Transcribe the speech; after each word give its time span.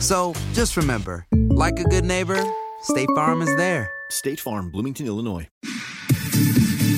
So 0.00 0.34
just 0.52 0.76
remember, 0.76 1.26
like 1.32 1.78
a 1.78 1.84
good 1.84 2.04
neighbor, 2.04 2.42
State 2.82 3.08
Farm 3.14 3.42
is 3.42 3.54
there. 3.56 3.88
State 4.10 4.40
Farm, 4.40 4.70
Bloomington, 4.70 5.06
Illinois. 5.06 5.48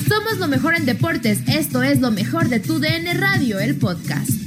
Somos 0.07 0.39
lo 0.39 0.47
mejor 0.47 0.73
en 0.75 0.85
deportes. 0.85 1.39
Esto 1.47 1.81
es 1.81 1.99
lo 1.99 2.11
mejor 2.11 2.49
de 2.49 2.59
tu 2.59 2.79
DN 2.79 3.13
Radio, 3.19 3.59
el 3.59 3.75
podcast. 3.75 4.38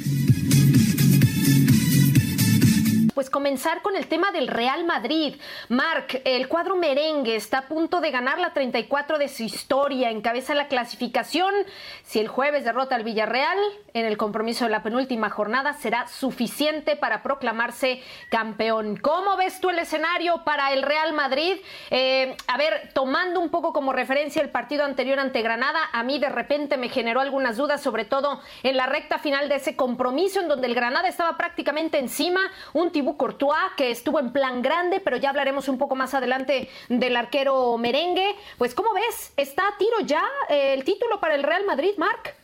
Pues 3.23 3.31
comenzar 3.31 3.83
con 3.83 3.95
el 3.95 4.09
tema 4.09 4.33
del 4.33 4.49
Real 4.49 4.85
Madrid. 4.85 5.37
Marc, 5.69 6.21
el 6.25 6.49
cuadro 6.49 6.75
merengue 6.75 7.37
está 7.37 7.59
a 7.59 7.69
punto 7.69 8.01
de 8.01 8.11
ganar 8.11 8.41
la 8.41 8.53
34 8.53 9.17
de 9.17 9.29
su 9.29 9.45
historia, 9.45 10.11
encabeza 10.11 10.57
la 10.57 10.67
clasificación. 10.67 11.55
Si 12.03 12.19
el 12.19 12.27
jueves 12.27 12.65
derrota 12.65 12.97
al 12.97 13.05
Villarreal 13.05 13.57
en 13.95 14.07
el 14.07 14.17
compromiso 14.17 14.65
de 14.65 14.73
la 14.73 14.83
penúltima 14.83 15.31
jornada, 15.31 15.73
será 15.75 16.09
suficiente 16.09 16.97
para 16.97 17.23
proclamarse 17.23 18.03
campeón. 18.29 18.97
¿Cómo 18.97 19.37
ves 19.37 19.61
tú 19.61 19.71
el 19.71 19.79
escenario 19.79 20.43
para 20.43 20.73
el 20.73 20.83
Real 20.83 21.13
Madrid? 21.13 21.59
Eh, 21.91 22.37
a 22.49 22.59
ver, 22.59 22.91
tomando 22.93 23.39
un 23.39 23.51
poco 23.51 23.73
como 23.73 23.93
referencia 23.93 24.43
el 24.43 24.51
partido 24.51 24.85
anterior 24.85 25.21
ante 25.21 25.43
Granada, 25.43 25.79
a 25.93 26.03
mí 26.03 26.19
de 26.19 26.29
repente 26.29 26.77
me 26.77 26.89
generó 26.89 27.21
algunas 27.21 27.57
dudas, 27.57 27.81
sobre 27.81 28.05
todo 28.05 28.41
en 28.65 28.77
la 28.77 28.87
recta 28.87 29.21
final 29.21 29.49
de 29.49 29.55
ese 29.55 29.77
compromiso 29.77 30.41
en 30.41 30.49
donde 30.49 30.67
el 30.67 30.75
Granada 30.75 31.07
estaba 31.07 31.37
prácticamente 31.37 32.01
encima, 32.01 32.41
un 32.73 32.91
Courtois, 33.17 33.73
que 33.77 33.91
estuvo 33.91 34.19
en 34.21 34.33
plan 34.33 34.63
grande, 34.63 35.01
pero 35.01 35.17
ya 35.17 35.31
hablaremos 35.31 35.69
un 35.69 35.79
poco 35.79 35.95
más 35.95 36.15
adelante 36.15 36.69
del 36.89 37.17
arquero 37.17 37.77
merengue. 37.79 38.35
Pues, 38.59 38.75
¿cómo 38.75 38.93
ves? 38.95 39.33
¿Está 39.37 39.63
a 39.69 39.79
tiro 39.79 40.01
ya 40.05 40.25
eh, 40.49 40.75
el 40.75 40.85
título 40.85 41.21
para 41.21 41.35
el 41.35 41.43
Real 41.43 41.65
Madrid, 41.67 41.93
Marc? 41.99 42.35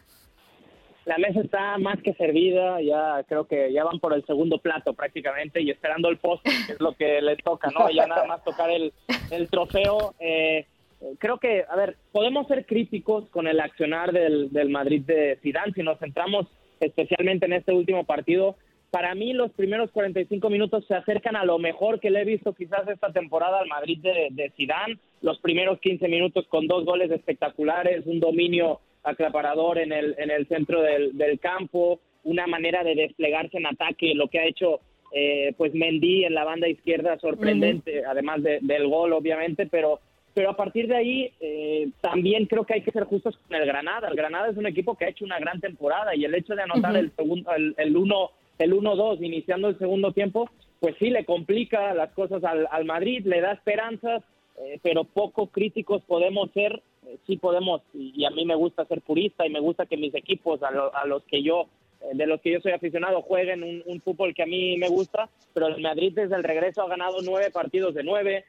La 1.04 1.16
mesa 1.16 1.40
está 1.40 1.78
más 1.78 2.02
que 2.02 2.12
servida, 2.14 2.82
ya 2.82 3.24
creo 3.26 3.46
que 3.46 3.72
ya 3.72 3.82
van 3.82 3.98
por 3.98 4.12
el 4.12 4.26
segundo 4.26 4.58
plato 4.58 4.92
prácticamente 4.92 5.62
y 5.62 5.70
esperando 5.70 6.10
el 6.10 6.18
poste, 6.18 6.50
que 6.66 6.72
es 6.74 6.80
lo 6.80 6.92
que 6.92 7.22
les 7.22 7.42
toca, 7.42 7.70
¿no? 7.70 7.88
Ya 7.90 8.06
nada 8.06 8.26
más 8.26 8.44
tocar 8.44 8.70
el, 8.70 8.92
el 9.30 9.48
trofeo. 9.48 10.14
Eh, 10.20 10.66
creo 11.18 11.38
que, 11.38 11.64
a 11.66 11.76
ver, 11.76 11.96
podemos 12.12 12.46
ser 12.46 12.66
críticos 12.66 13.26
con 13.30 13.46
el 13.48 13.58
accionar 13.58 14.12
del, 14.12 14.52
del 14.52 14.68
Madrid 14.68 15.00
de 15.02 15.38
Zidane 15.42 15.72
si 15.72 15.82
nos 15.82 15.98
centramos 15.98 16.46
especialmente 16.78 17.46
en 17.46 17.54
este 17.54 17.72
último 17.72 18.04
partido 18.04 18.56
para 18.90 19.14
mí 19.14 19.32
los 19.32 19.50
primeros 19.52 19.90
45 19.90 20.48
minutos 20.50 20.86
se 20.86 20.94
acercan 20.94 21.36
a 21.36 21.44
lo 21.44 21.58
mejor 21.58 22.00
que 22.00 22.10
le 22.10 22.22
he 22.22 22.24
visto 22.24 22.54
quizás 22.54 22.88
esta 22.88 23.12
temporada 23.12 23.60
al 23.60 23.68
Madrid 23.68 23.98
de, 24.00 24.52
Zidane. 24.56 24.98
Los 25.20 25.38
primeros 25.40 25.78
15 25.80 26.08
minutos 26.08 26.46
con 26.48 26.66
dos 26.66 26.84
goles 26.84 27.10
espectaculares, 27.10 28.06
un 28.06 28.20
dominio 28.20 28.80
aclaparador 29.02 29.78
en 29.78 29.92
el, 29.92 30.14
en 30.18 30.30
el 30.30 30.46
centro 30.48 30.80
del, 30.80 31.16
del 31.16 31.38
campo, 31.38 32.00
una 32.24 32.46
manera 32.46 32.82
de 32.82 32.94
desplegarse 32.94 33.58
en 33.58 33.66
ataque, 33.66 34.14
lo 34.14 34.28
que 34.28 34.38
ha 34.38 34.46
hecho 34.46 34.80
eh, 35.12 35.54
pues 35.56 35.74
Mendy 35.74 36.24
en 36.24 36.34
la 36.34 36.44
banda 36.44 36.68
izquierda 36.68 37.18
sorprendente, 37.18 38.04
además 38.04 38.42
de, 38.42 38.58
del 38.60 38.88
gol 38.88 39.12
obviamente, 39.12 39.66
pero 39.66 40.00
pero 40.34 40.50
a 40.50 40.56
partir 40.56 40.86
de 40.86 40.94
ahí 40.94 41.32
eh, 41.40 41.88
también 42.00 42.46
creo 42.46 42.64
que 42.64 42.74
hay 42.74 42.82
que 42.82 42.92
ser 42.92 43.04
justos 43.04 43.36
con 43.36 43.56
el 43.56 43.66
Granada. 43.66 44.06
El 44.06 44.14
Granada 44.14 44.48
es 44.48 44.56
un 44.56 44.66
equipo 44.66 44.94
que 44.94 45.06
ha 45.06 45.08
hecho 45.08 45.24
una 45.24 45.40
gran 45.40 45.58
temporada 45.60 46.14
y 46.14 46.24
el 46.24 46.34
hecho 46.34 46.54
de 46.54 46.62
anotar 46.62 46.96
el 46.96 47.10
segundo 47.16 47.50
el, 47.56 47.74
el 47.76 47.96
uno 47.96 48.30
el 48.58 48.72
1-2 48.72 49.24
iniciando 49.24 49.68
el 49.68 49.78
segundo 49.78 50.12
tiempo, 50.12 50.50
pues 50.80 50.96
sí 50.98 51.10
le 51.10 51.24
complica 51.24 51.94
las 51.94 52.12
cosas 52.12 52.42
al, 52.44 52.68
al 52.70 52.84
Madrid, 52.84 53.24
le 53.26 53.40
da 53.40 53.52
esperanzas, 53.52 54.22
eh, 54.58 54.78
pero 54.82 55.04
poco 55.04 55.48
críticos 55.48 56.02
podemos 56.02 56.50
ser, 56.52 56.82
eh, 57.06 57.16
sí 57.26 57.36
podemos, 57.36 57.82
y, 57.94 58.24
a 58.24 58.30
mí 58.30 58.44
me 58.44 58.54
gusta 58.54 58.84
ser 58.86 59.00
purista 59.02 59.46
y 59.46 59.50
me 59.50 59.60
gusta 59.60 59.86
que 59.86 59.96
mis 59.96 60.14
equipos 60.14 60.62
a, 60.62 60.70
lo, 60.70 60.94
a 60.94 61.06
los 61.06 61.22
que 61.24 61.42
yo, 61.42 61.66
eh, 62.00 62.14
de 62.14 62.26
los 62.26 62.40
que 62.40 62.52
yo 62.52 62.60
soy 62.60 62.72
aficionado, 62.72 63.22
jueguen 63.22 63.62
un, 63.62 63.82
un, 63.86 64.00
fútbol 64.00 64.34
que 64.34 64.42
a 64.42 64.46
mí 64.46 64.76
me 64.78 64.88
gusta, 64.88 65.28
pero 65.54 65.68
el 65.68 65.80
Madrid 65.80 66.12
desde 66.14 66.36
el 66.36 66.44
regreso 66.44 66.82
ha 66.82 66.88
ganado 66.88 67.18
nueve 67.24 67.50
partidos 67.50 67.94
de 67.94 68.04
nueve, 68.04 68.44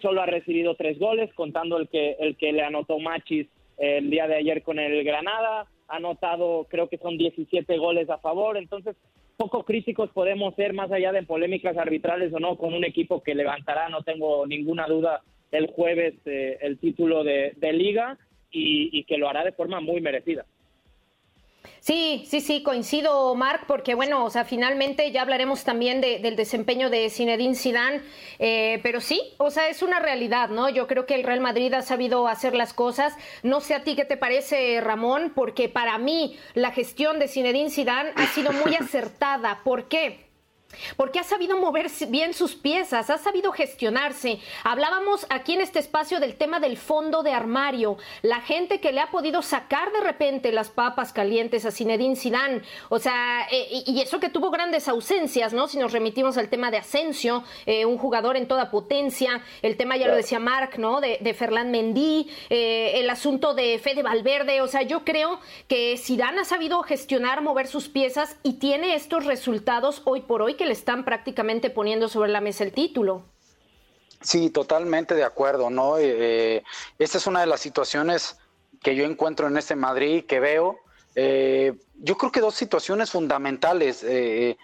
solo 0.00 0.22
ha 0.22 0.26
recibido 0.26 0.76
tres 0.76 1.00
goles, 1.00 1.34
contando 1.34 1.78
el 1.78 1.88
que, 1.88 2.12
el 2.20 2.36
que 2.36 2.52
le 2.52 2.62
anotó 2.62 3.00
Machis 3.00 3.48
el 3.76 4.08
día 4.08 4.28
de 4.28 4.36
ayer 4.36 4.62
con 4.62 4.78
el 4.78 5.02
Granada, 5.02 5.66
ha 5.88 5.96
anotado 5.96 6.68
creo 6.70 6.88
que 6.88 6.98
son 6.98 7.18
17 7.18 7.76
goles 7.78 8.08
a 8.08 8.18
favor, 8.18 8.56
entonces 8.56 8.94
poco 9.36 9.64
críticos 9.64 10.10
podemos 10.10 10.54
ser 10.54 10.72
más 10.72 10.90
allá 10.92 11.12
de 11.12 11.22
polémicas 11.22 11.76
arbitrales 11.76 12.32
o 12.32 12.40
no 12.40 12.56
con 12.56 12.74
un 12.74 12.84
equipo 12.84 13.22
que 13.22 13.34
levantará, 13.34 13.88
no 13.88 14.02
tengo 14.02 14.46
ninguna 14.46 14.86
duda, 14.86 15.22
el 15.50 15.68
jueves 15.68 16.14
eh, 16.24 16.58
el 16.60 16.78
título 16.78 17.24
de, 17.24 17.54
liga 17.72 18.18
y, 18.50 19.04
que 19.04 19.18
lo 19.18 19.28
hará 19.28 19.44
de 19.44 19.52
forma 19.52 19.80
muy 19.80 20.00
merecida. 20.00 20.46
Sí, 21.84 22.24
sí, 22.30 22.40
sí, 22.40 22.62
coincido, 22.62 23.34
Marc, 23.34 23.66
porque 23.66 23.94
bueno, 23.94 24.24
o 24.24 24.30
sea, 24.30 24.46
finalmente 24.46 25.12
ya 25.12 25.20
hablaremos 25.20 25.64
también 25.64 26.00
de, 26.00 26.18
del 26.18 26.34
desempeño 26.34 26.88
de 26.88 27.10
Zinedine 27.10 27.54
Zidane, 27.54 28.00
eh, 28.38 28.80
pero 28.82 29.02
sí, 29.02 29.20
o 29.36 29.50
sea, 29.50 29.68
es 29.68 29.82
una 29.82 30.00
realidad, 30.00 30.48
¿no? 30.48 30.70
Yo 30.70 30.86
creo 30.86 31.04
que 31.04 31.14
el 31.14 31.24
Real 31.24 31.42
Madrid 31.42 31.74
ha 31.74 31.82
sabido 31.82 32.26
hacer 32.26 32.54
las 32.54 32.72
cosas. 32.72 33.12
No 33.42 33.60
sé 33.60 33.74
a 33.74 33.84
ti 33.84 33.96
qué 33.96 34.06
te 34.06 34.16
parece, 34.16 34.80
Ramón, 34.80 35.32
porque 35.34 35.68
para 35.68 35.98
mí 35.98 36.38
la 36.54 36.70
gestión 36.70 37.18
de 37.18 37.28
Zinedine 37.28 37.68
Zidane 37.68 38.12
ha 38.16 38.28
sido 38.28 38.52
muy 38.52 38.74
acertada. 38.80 39.60
¿Por 39.62 39.86
qué? 39.86 40.24
Porque 40.96 41.18
ha 41.18 41.24
sabido 41.24 41.56
mover 41.56 41.90
bien 42.08 42.34
sus 42.34 42.54
piezas, 42.54 43.10
ha 43.10 43.18
sabido 43.18 43.52
gestionarse. 43.52 44.40
Hablábamos 44.62 45.26
aquí 45.28 45.54
en 45.54 45.60
este 45.60 45.78
espacio 45.78 46.20
del 46.20 46.36
tema 46.36 46.60
del 46.60 46.76
fondo 46.76 47.22
de 47.22 47.32
armario, 47.32 47.96
la 48.22 48.40
gente 48.40 48.80
que 48.80 48.92
le 48.92 49.00
ha 49.00 49.10
podido 49.10 49.42
sacar 49.42 49.92
de 49.92 50.00
repente 50.00 50.52
las 50.52 50.70
papas 50.70 51.12
calientes 51.12 51.64
a 51.64 51.70
Zinedine 51.70 52.16
Zidane, 52.16 52.62
o 52.88 52.98
sea, 52.98 53.46
eh, 53.50 53.82
y 53.86 54.00
eso 54.00 54.20
que 54.20 54.28
tuvo 54.28 54.50
grandes 54.50 54.88
ausencias, 54.88 55.52
¿no? 55.52 55.68
Si 55.68 55.78
nos 55.78 55.92
remitimos 55.92 56.36
al 56.36 56.48
tema 56.48 56.70
de 56.70 56.78
Asensio, 56.78 57.44
eh, 57.66 57.84
un 57.84 57.98
jugador 57.98 58.36
en 58.36 58.48
toda 58.48 58.70
potencia, 58.70 59.42
el 59.62 59.76
tema 59.76 59.96
ya 59.96 60.08
lo 60.08 60.16
decía 60.16 60.38
Marc, 60.38 60.78
¿no? 60.78 61.00
De, 61.00 61.18
de 61.20 61.34
Ferland 61.34 61.70
Mendy, 61.70 62.30
eh, 62.50 62.92
el 62.96 63.10
asunto 63.10 63.54
de 63.54 63.78
Fede 63.78 64.02
Valverde, 64.02 64.60
o 64.60 64.68
sea, 64.68 64.82
yo 64.82 65.04
creo 65.04 65.40
que 65.68 65.96
Zidane 65.98 66.40
ha 66.40 66.44
sabido 66.44 66.82
gestionar, 66.82 67.42
mover 67.42 67.66
sus 67.66 67.88
piezas 67.88 68.36
y 68.42 68.54
tiene 68.54 68.94
estos 68.94 69.24
resultados 69.24 70.02
hoy 70.04 70.22
por 70.22 70.42
hoy 70.42 70.53
que 70.56 70.66
le 70.66 70.72
están 70.72 71.04
prácticamente 71.04 71.70
poniendo 71.70 72.08
sobre 72.08 72.30
la 72.30 72.40
mesa 72.40 72.64
el 72.64 72.72
título. 72.72 73.24
Sí, 74.20 74.50
totalmente 74.50 75.14
de 75.14 75.24
acuerdo, 75.24 75.68
¿no? 75.68 75.98
Eh, 75.98 76.64
esta 76.98 77.18
es 77.18 77.26
una 77.26 77.40
de 77.40 77.46
las 77.46 77.60
situaciones 77.60 78.38
que 78.82 78.96
yo 78.96 79.04
encuentro 79.04 79.48
en 79.48 79.56
este 79.56 79.76
Madrid, 79.76 80.24
que 80.24 80.40
veo. 80.40 80.78
Eh, 81.14 81.74
yo 81.96 82.16
creo 82.16 82.32
que 82.32 82.40
dos 82.40 82.54
situaciones 82.54 83.10
fundamentales. 83.10 84.02
Eh, 84.02 84.56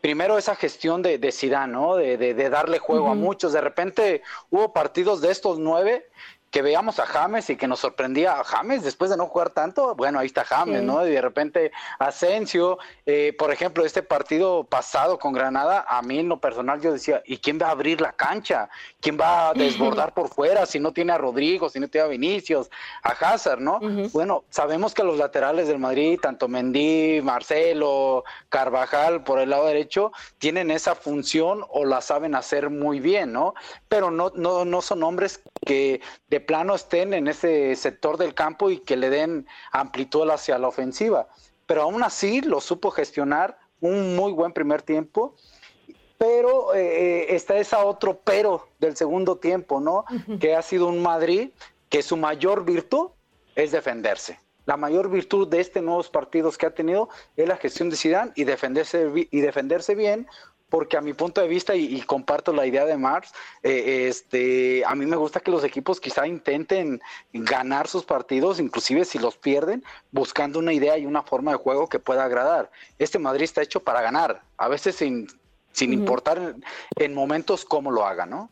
primero, 0.00 0.36
esa 0.36 0.56
gestión 0.56 1.00
de, 1.00 1.18
de 1.18 1.32
Zidane, 1.32 1.72
¿no? 1.72 1.96
De, 1.96 2.50
darle 2.50 2.78
juego 2.78 3.08
a 3.08 3.14
muchos. 3.14 3.52
De 3.52 3.60
repente 3.60 4.22
hubo 4.50 4.72
partidos 4.72 5.20
de 5.20 5.30
estos 5.30 5.58
nueve 5.58 6.08
que 6.52 6.60
veamos 6.60 7.00
a 7.00 7.06
James 7.06 7.48
y 7.48 7.56
que 7.56 7.66
nos 7.66 7.80
sorprendía 7.80 8.38
a 8.38 8.44
James 8.44 8.84
después 8.84 9.10
de 9.10 9.16
no 9.16 9.26
jugar 9.26 9.50
tanto, 9.50 9.94
bueno, 9.94 10.18
ahí 10.18 10.26
está 10.26 10.44
James, 10.44 10.82
¿no? 10.82 11.04
Y 11.06 11.10
de 11.10 11.22
repente 11.22 11.72
Asensio, 11.98 12.78
eh, 13.06 13.34
por 13.38 13.50
ejemplo, 13.50 13.86
este 13.86 14.02
partido 14.02 14.62
pasado 14.64 15.18
con 15.18 15.32
Granada, 15.32 15.86
a 15.88 16.02
mí 16.02 16.18
en 16.18 16.28
lo 16.28 16.40
personal 16.40 16.78
yo 16.82 16.92
decía, 16.92 17.22
¿y 17.24 17.38
quién 17.38 17.58
va 17.60 17.68
a 17.68 17.70
abrir 17.70 18.02
la 18.02 18.12
cancha? 18.12 18.68
¿Quién 19.00 19.18
va 19.18 19.48
a 19.48 19.54
desbordar 19.54 20.12
por 20.14 20.28
fuera 20.28 20.66
si 20.66 20.78
no 20.78 20.92
tiene 20.92 21.12
a 21.12 21.18
Rodrigo, 21.18 21.70
si 21.70 21.80
no 21.80 21.88
tiene 21.88 22.06
a 22.06 22.10
Vinicius, 22.10 22.68
a 23.02 23.12
Hazard, 23.12 23.60
¿no? 23.60 23.80
Bueno, 24.12 24.44
sabemos 24.50 24.92
que 24.92 25.02
los 25.04 25.16
laterales 25.16 25.68
del 25.68 25.78
Madrid, 25.78 26.18
tanto 26.20 26.48
Mendy, 26.48 27.22
Marcelo, 27.22 28.24
Carvajal 28.50 29.24
por 29.24 29.38
el 29.38 29.48
lado 29.48 29.66
derecho, 29.66 30.12
tienen 30.36 30.70
esa 30.70 30.94
función 30.94 31.64
o 31.70 31.86
la 31.86 32.02
saben 32.02 32.34
hacer 32.34 32.68
muy 32.68 33.00
bien, 33.00 33.32
¿no? 33.32 33.54
Pero 33.88 34.10
no, 34.10 34.32
no, 34.34 34.66
no 34.66 34.82
son 34.82 35.02
hombres 35.02 35.40
que 35.64 36.02
de 36.28 36.41
plano 36.42 36.74
estén 36.74 37.14
en 37.14 37.28
ese 37.28 37.74
sector 37.76 38.16
del 38.18 38.34
campo 38.34 38.70
y 38.70 38.78
que 38.78 38.96
le 38.96 39.10
den 39.10 39.46
amplitud 39.70 40.28
hacia 40.30 40.58
la 40.58 40.68
ofensiva. 40.68 41.28
Pero 41.66 41.82
aún 41.82 42.02
así 42.02 42.40
lo 42.40 42.60
supo 42.60 42.90
gestionar 42.90 43.58
un 43.80 44.16
muy 44.16 44.32
buen 44.32 44.52
primer 44.52 44.82
tiempo. 44.82 45.34
Pero 46.18 46.74
eh, 46.74 47.34
está 47.34 47.56
esa 47.56 47.84
otro 47.84 48.20
pero 48.22 48.68
del 48.78 48.96
segundo 48.96 49.38
tiempo, 49.38 49.80
¿no? 49.80 50.04
Que 50.38 50.54
ha 50.54 50.62
sido 50.62 50.86
un 50.86 51.02
Madrid 51.02 51.50
que 51.88 52.02
su 52.02 52.16
mayor 52.16 52.64
virtud 52.64 53.08
es 53.56 53.72
defenderse. 53.72 54.38
La 54.64 54.76
mayor 54.76 55.10
virtud 55.10 55.48
de 55.48 55.60
este 55.60 55.82
nuevos 55.82 56.08
partidos 56.08 56.56
que 56.56 56.66
ha 56.66 56.74
tenido 56.74 57.08
es 57.36 57.48
la 57.48 57.56
gestión 57.56 57.90
de 57.90 57.96
Zidane 57.96 58.32
y 58.36 58.44
defenderse 58.44 59.10
y 59.30 59.40
defenderse 59.40 59.96
bien 59.96 60.28
porque 60.72 60.96
a 60.96 61.02
mi 61.02 61.12
punto 61.12 61.42
de 61.42 61.48
vista, 61.48 61.74
y, 61.76 62.00
comparto 62.00 62.50
la 62.50 62.64
idea 62.64 62.86
de 62.86 62.96
Mars, 62.96 63.34
eh, 63.62 64.06
este, 64.08 64.82
a 64.86 64.94
mí 64.94 65.04
me 65.04 65.16
gusta 65.16 65.40
que 65.40 65.50
los 65.50 65.64
equipos 65.64 66.00
quizá 66.00 66.26
intenten 66.26 67.02
ganar 67.34 67.88
sus 67.88 68.04
partidos, 68.04 68.58
inclusive 68.58 69.04
si 69.04 69.18
los 69.18 69.36
pierden, 69.36 69.84
buscando 70.12 70.58
una 70.58 70.72
idea 70.72 70.96
y 70.96 71.04
una 71.04 71.24
forma 71.24 71.50
de 71.50 71.58
juego 71.58 71.90
que 71.90 71.98
pueda 71.98 72.24
agradar. 72.24 72.70
Este 72.98 73.18
Madrid 73.18 73.44
está 73.44 73.60
hecho 73.60 73.80
para 73.80 74.00
ganar, 74.00 74.44
a 74.56 74.68
veces 74.68 74.96
sin, 74.96 75.26
sin 75.72 75.92
importar 75.92 76.54
en 76.96 77.14
momentos 77.14 77.66
cómo 77.66 77.90
lo 77.90 78.06
haga, 78.06 78.24
¿no? 78.24 78.48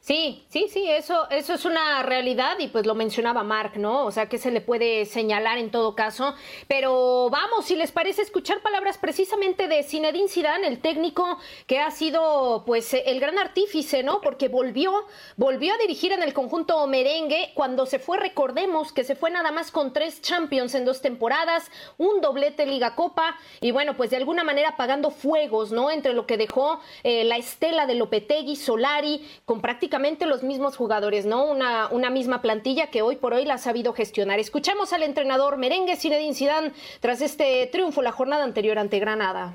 Sí, 0.00 0.44
sí, 0.48 0.68
sí, 0.68 0.90
eso, 0.90 1.28
eso 1.30 1.54
es 1.54 1.64
una 1.64 2.02
realidad 2.02 2.58
y 2.58 2.68
pues 2.68 2.86
lo 2.86 2.94
mencionaba 2.94 3.42
Mark, 3.42 3.72
¿no? 3.76 4.04
O 4.04 4.10
sea, 4.10 4.28
que 4.28 4.38
se 4.38 4.50
le 4.50 4.60
puede 4.60 5.06
señalar 5.06 5.58
en 5.58 5.70
todo 5.70 5.94
caso. 5.94 6.34
Pero 6.68 7.30
vamos, 7.30 7.66
si 7.66 7.76
les 7.76 7.92
parece 7.92 8.22
escuchar 8.22 8.60
palabras 8.60 8.98
precisamente 8.98 9.68
de 9.68 9.82
Zinedine 9.82 10.28
Zidane, 10.28 10.66
el 10.66 10.80
técnico 10.80 11.38
que 11.66 11.78
ha 11.78 11.90
sido 11.90 12.64
pues 12.66 12.92
el 12.94 13.20
gran 13.20 13.38
artífice, 13.38 14.02
¿no? 14.02 14.20
Porque 14.20 14.48
volvió, 14.48 15.06
volvió 15.36 15.74
a 15.74 15.78
dirigir 15.78 16.12
en 16.12 16.22
el 16.22 16.34
conjunto 16.34 16.86
merengue 16.86 17.52
cuando 17.54 17.86
se 17.86 17.98
fue, 17.98 18.18
recordemos 18.18 18.92
que 18.92 19.04
se 19.04 19.14
fue 19.14 19.30
nada 19.30 19.50
más 19.52 19.70
con 19.70 19.92
tres 19.92 20.20
Champions 20.20 20.74
en 20.74 20.84
dos 20.84 21.00
temporadas, 21.00 21.70
un 21.98 22.20
doblete 22.20 22.66
Liga 22.66 22.94
Copa 22.94 23.36
y 23.60 23.70
bueno, 23.70 23.96
pues 23.96 24.10
de 24.10 24.16
alguna 24.16 24.44
manera 24.44 24.70
apagando 24.70 25.10
fuegos, 25.10 25.72
¿no? 25.72 25.90
Entre 25.90 26.12
lo 26.12 26.26
que 26.26 26.36
dejó 26.36 26.80
eh, 27.02 27.24
la 27.24 27.36
estela 27.36 27.86
de 27.86 27.94
Lopetegui, 27.94 28.56
Solari, 28.56 29.26
con 29.44 29.60
prácticamente 29.70 30.26
los 30.26 30.42
mismos 30.42 30.76
jugadores, 30.76 31.26
¿no? 31.26 31.44
Una, 31.44 31.86
una 31.92 32.10
misma 32.10 32.42
plantilla 32.42 32.90
que 32.90 33.02
hoy 33.02 33.14
por 33.14 33.34
hoy 33.34 33.44
la 33.44 33.54
ha 33.54 33.58
sabido 33.58 33.92
gestionar. 33.92 34.40
Escuchamos 34.40 34.92
al 34.92 35.04
entrenador 35.04 35.58
merengue 35.58 35.94
Zinedine 35.94 36.34
Zidane 36.34 36.72
tras 36.98 37.20
este 37.20 37.68
triunfo 37.70 38.02
la 38.02 38.10
jornada 38.10 38.42
anterior 38.42 38.80
ante 38.80 38.98
Granada. 38.98 39.54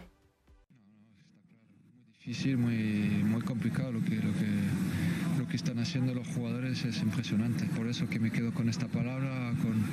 Difícil, 2.14 2.58
muy, 2.58 2.78
muy 3.26 3.42
complicado 3.42 3.92
lo 3.92 4.00
que, 4.06 4.16
lo 4.16 4.32
que 4.32 4.48
lo 5.38 5.46
que 5.50 5.58
están 5.58 5.80
haciendo 5.80 6.14
los 6.14 6.26
jugadores 6.30 6.86
es 6.86 7.02
impresionante. 7.02 7.66
Por 7.76 7.88
eso 7.88 8.08
que 8.08 8.18
me 8.18 8.32
quedo 8.32 8.54
con 8.54 8.70
esta 8.70 8.88
palabra, 8.88 9.52
con 9.62 9.84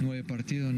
nueve 0.00 0.22
partidos. 0.22 0.72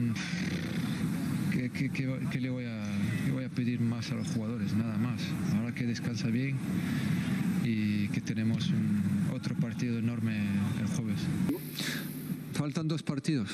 ¿Qué, 1.52 2.40
le, 2.40 2.48
voy 2.48 2.64
a, 2.64 2.82
qué 3.26 3.32
voy 3.32 3.44
a 3.44 3.48
pedir 3.50 3.80
más 3.80 4.10
a 4.10 4.14
los 4.14 4.28
jugadores? 4.28 4.72
Nada 4.72 4.96
más. 4.96 5.20
Ahora 5.54 5.74
que 5.74 5.84
descansa 5.84 6.28
bien, 6.28 6.56
que 8.20 8.34
tenemos 8.34 8.70
otro 9.34 9.54
partido 9.56 9.98
enorme 9.98 10.36
el 10.80 10.86
jueves. 10.86 11.20
Faltan 12.52 12.88
dos 12.88 13.02
partidos. 13.02 13.48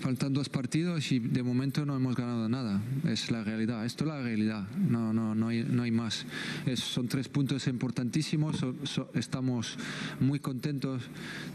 Faltan 0.00 0.32
dos 0.32 0.48
partidos 0.48 1.12
y 1.12 1.20
de 1.20 1.42
momento 1.42 1.86
no 1.86 1.94
hemos 1.96 2.16
ganado 2.16 2.48
nada. 2.48 2.80
Es 3.06 3.30
la 3.30 3.44
realidad. 3.44 3.84
Esto 3.84 4.04
es 4.04 4.08
la 4.08 4.22
realidad. 4.22 4.68
No, 4.76 5.12
no, 5.12 5.34
no, 5.34 5.48
hay, 5.48 5.64
no 5.64 5.82
hay 5.82 5.90
más. 5.90 6.26
son 6.74 7.08
tres 7.08 7.28
puntos 7.28 7.66
importantísimos. 7.66 8.64
estamos 9.14 9.76
muy 10.20 10.38
contentos 10.38 11.02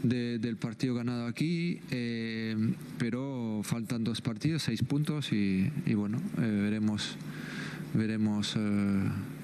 del 0.02 0.56
partido 0.56 0.94
ganado 0.94 1.26
aquí, 1.26 1.80
eh, 1.90 2.74
pero 2.98 3.60
faltan 3.64 4.04
dos 4.04 4.20
partidos, 4.20 4.62
seis 4.62 4.82
puntos 4.82 5.32
y, 5.32 5.70
bueno, 5.94 6.18
eh, 6.38 6.40
veremos 6.40 7.16
veremos 7.94 8.54
eh, 8.56 8.60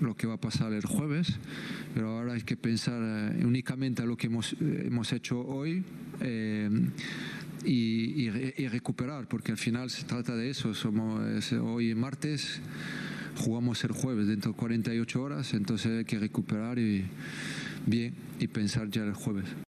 lo 0.00 0.16
que 0.16 0.26
va 0.26 0.34
a 0.34 0.40
pasar 0.40 0.72
el 0.72 0.84
jueves, 0.84 1.38
pero 1.94 2.10
ahora 2.10 2.34
hay 2.34 2.42
que 2.42 2.56
pensar 2.56 3.00
eh, 3.02 3.44
únicamente 3.44 4.02
a 4.02 4.06
lo 4.06 4.16
que 4.16 4.26
hemos, 4.26 4.52
eh, 4.54 4.84
hemos 4.86 5.12
hecho 5.12 5.40
hoy 5.40 5.84
y, 7.64 8.28
recuperar, 8.68 9.26
porque 9.28 9.52
al 9.52 9.58
final 9.58 9.90
se 9.90 10.04
trata 10.04 10.36
de 10.36 10.50
eso. 10.50 10.74
Somos, 10.74 11.52
hoy 11.52 11.94
martes, 11.94 12.60
jugamos 13.36 13.82
el 13.84 13.92
jueves 13.92 14.26
dentro 14.26 14.52
de 14.52 14.56
48 14.56 15.22
horas, 15.22 15.54
entonces 15.54 15.98
hay 15.98 16.04
que 16.04 16.18
recuperar 16.18 16.78
y 16.78 17.04
bien 17.86 18.14
y 18.38 18.48
pensar 18.48 18.90
ya 18.90 19.04
el 19.04 19.14
jueves. 19.14 19.63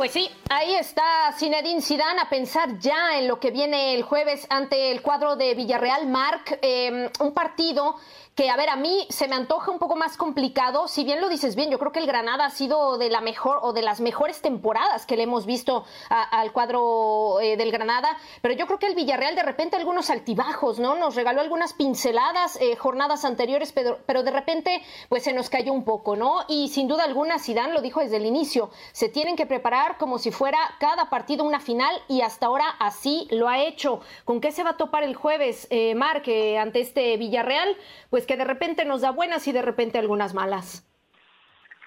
Pues 0.00 0.12
sí, 0.12 0.30
ahí 0.48 0.76
está 0.76 1.30
Zinedine 1.38 1.82
Zidane 1.82 2.22
a 2.22 2.30
pensar 2.30 2.78
ya 2.78 3.18
en 3.18 3.28
lo 3.28 3.38
que 3.38 3.50
viene 3.50 3.92
el 3.92 4.02
jueves 4.02 4.46
ante 4.48 4.92
el 4.92 5.02
cuadro 5.02 5.36
de 5.36 5.54
Villarreal. 5.54 6.06
Marc, 6.06 6.58
eh, 6.62 7.10
un 7.20 7.34
partido 7.34 7.96
que, 8.34 8.48
a 8.48 8.56
ver, 8.56 8.68
a 8.68 8.76
mí 8.76 9.06
se 9.10 9.28
me 9.28 9.36
antoja 9.36 9.70
un 9.70 9.78
poco 9.78 9.96
más 9.96 10.16
complicado. 10.16 10.88
Si 10.88 11.04
bien 11.04 11.20
lo 11.20 11.28
dices 11.28 11.56
bien, 11.56 11.70
yo 11.70 11.78
creo 11.78 11.92
que 11.92 11.98
el 11.98 12.06
Granada 12.06 12.46
ha 12.46 12.50
sido 12.50 12.96
de 12.98 13.10
la 13.10 13.20
mejor 13.20 13.58
o 13.62 13.72
de 13.72 13.82
las 13.82 14.00
mejores 14.00 14.40
temporadas 14.40 15.06
que 15.06 15.16
le 15.16 15.24
hemos 15.24 15.46
visto 15.46 15.84
al 16.08 16.52
cuadro 16.52 17.40
eh, 17.40 17.56
del 17.56 17.70
Granada, 17.70 18.16
pero 18.42 18.54
yo 18.54 18.66
creo 18.66 18.78
que 18.78 18.86
el 18.86 18.94
Villarreal 18.94 19.34
de 19.34 19.42
repente 19.42 19.76
algunos 19.76 20.10
altibajos, 20.10 20.78
¿no? 20.78 20.94
Nos 20.94 21.14
regaló 21.14 21.40
algunas 21.40 21.72
pinceladas 21.72 22.56
eh, 22.60 22.76
jornadas 22.76 23.24
anteriores, 23.24 23.72
pero, 23.72 23.98
pero 24.06 24.22
de 24.22 24.30
repente 24.30 24.82
pues 25.08 25.22
se 25.22 25.32
nos 25.32 25.50
cayó 25.50 25.72
un 25.72 25.84
poco, 25.84 26.16
¿no? 26.16 26.44
Y 26.48 26.68
sin 26.68 26.88
duda 26.88 27.04
alguna, 27.04 27.38
Zidane 27.38 27.72
lo 27.72 27.80
dijo 27.80 28.00
desde 28.00 28.16
el 28.16 28.26
inicio, 28.26 28.70
se 28.92 29.08
tienen 29.08 29.36
que 29.36 29.46
preparar 29.46 29.98
como 29.98 30.18
si 30.18 30.30
fuera 30.30 30.58
cada 30.78 31.10
partido 31.10 31.44
una 31.44 31.60
final 31.60 31.94
y 32.08 32.22
hasta 32.22 32.46
ahora 32.46 32.66
así 32.78 33.26
lo 33.30 33.48
ha 33.48 33.60
hecho. 33.60 34.00
¿Con 34.24 34.40
qué 34.40 34.52
se 34.52 34.62
va 34.62 34.70
a 34.70 34.76
topar 34.76 35.02
el 35.02 35.14
jueves, 35.14 35.66
eh, 35.70 35.94
Marque, 35.94 36.58
ante 36.58 36.80
este 36.80 37.16
Villarreal? 37.16 37.76
Pues 38.10 38.19
que 38.26 38.36
de 38.36 38.44
repente 38.44 38.84
nos 38.84 39.02
da 39.02 39.10
buenas 39.10 39.46
y 39.48 39.52
de 39.52 39.62
repente 39.62 39.98
algunas 39.98 40.34
malas. 40.34 40.86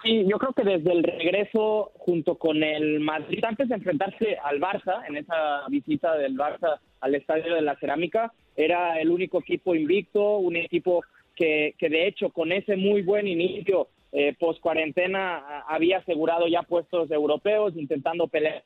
Sí, 0.04 0.26
yo 0.28 0.38
creo 0.38 0.52
que 0.52 0.64
desde 0.64 0.92
el 0.92 1.04
regreso 1.04 1.92
junto 1.96 2.38
con 2.38 2.62
el 2.62 3.00
Madrid, 3.00 3.44
antes 3.46 3.70
de 3.70 3.76
enfrentarse 3.76 4.38
al 4.44 4.60
Barça, 4.60 5.08
en 5.08 5.16
esa 5.16 5.66
visita 5.70 6.16
del 6.18 6.36
Barça 6.36 6.80
al 7.00 7.16
Estadio 7.16 7.56
de 7.56 7.62
la 7.62 7.78
Cerámica, 7.78 8.34
era 8.56 9.00
el 9.00 9.10
único 9.10 9.40
equipo 9.40 9.74
invicto, 9.74 10.38
un 10.38 10.58
equipo 10.58 11.04
que, 11.36 11.74
que 11.78 11.90
de 11.90 12.08
hecho 12.08 12.30
con 12.32 12.52
ese 12.52 12.76
muy 12.76 13.02
buen 13.02 13.28
inicio 13.28 13.88
eh, 14.12 14.36
post 14.38 14.60
cuarentena 14.62 15.62
había 15.68 16.00
asegurado 16.00 16.48
ya 16.48 16.64
puestos 16.64 17.10
europeos, 17.10 17.74
intentando 17.76 18.28
pelear 18.28 18.64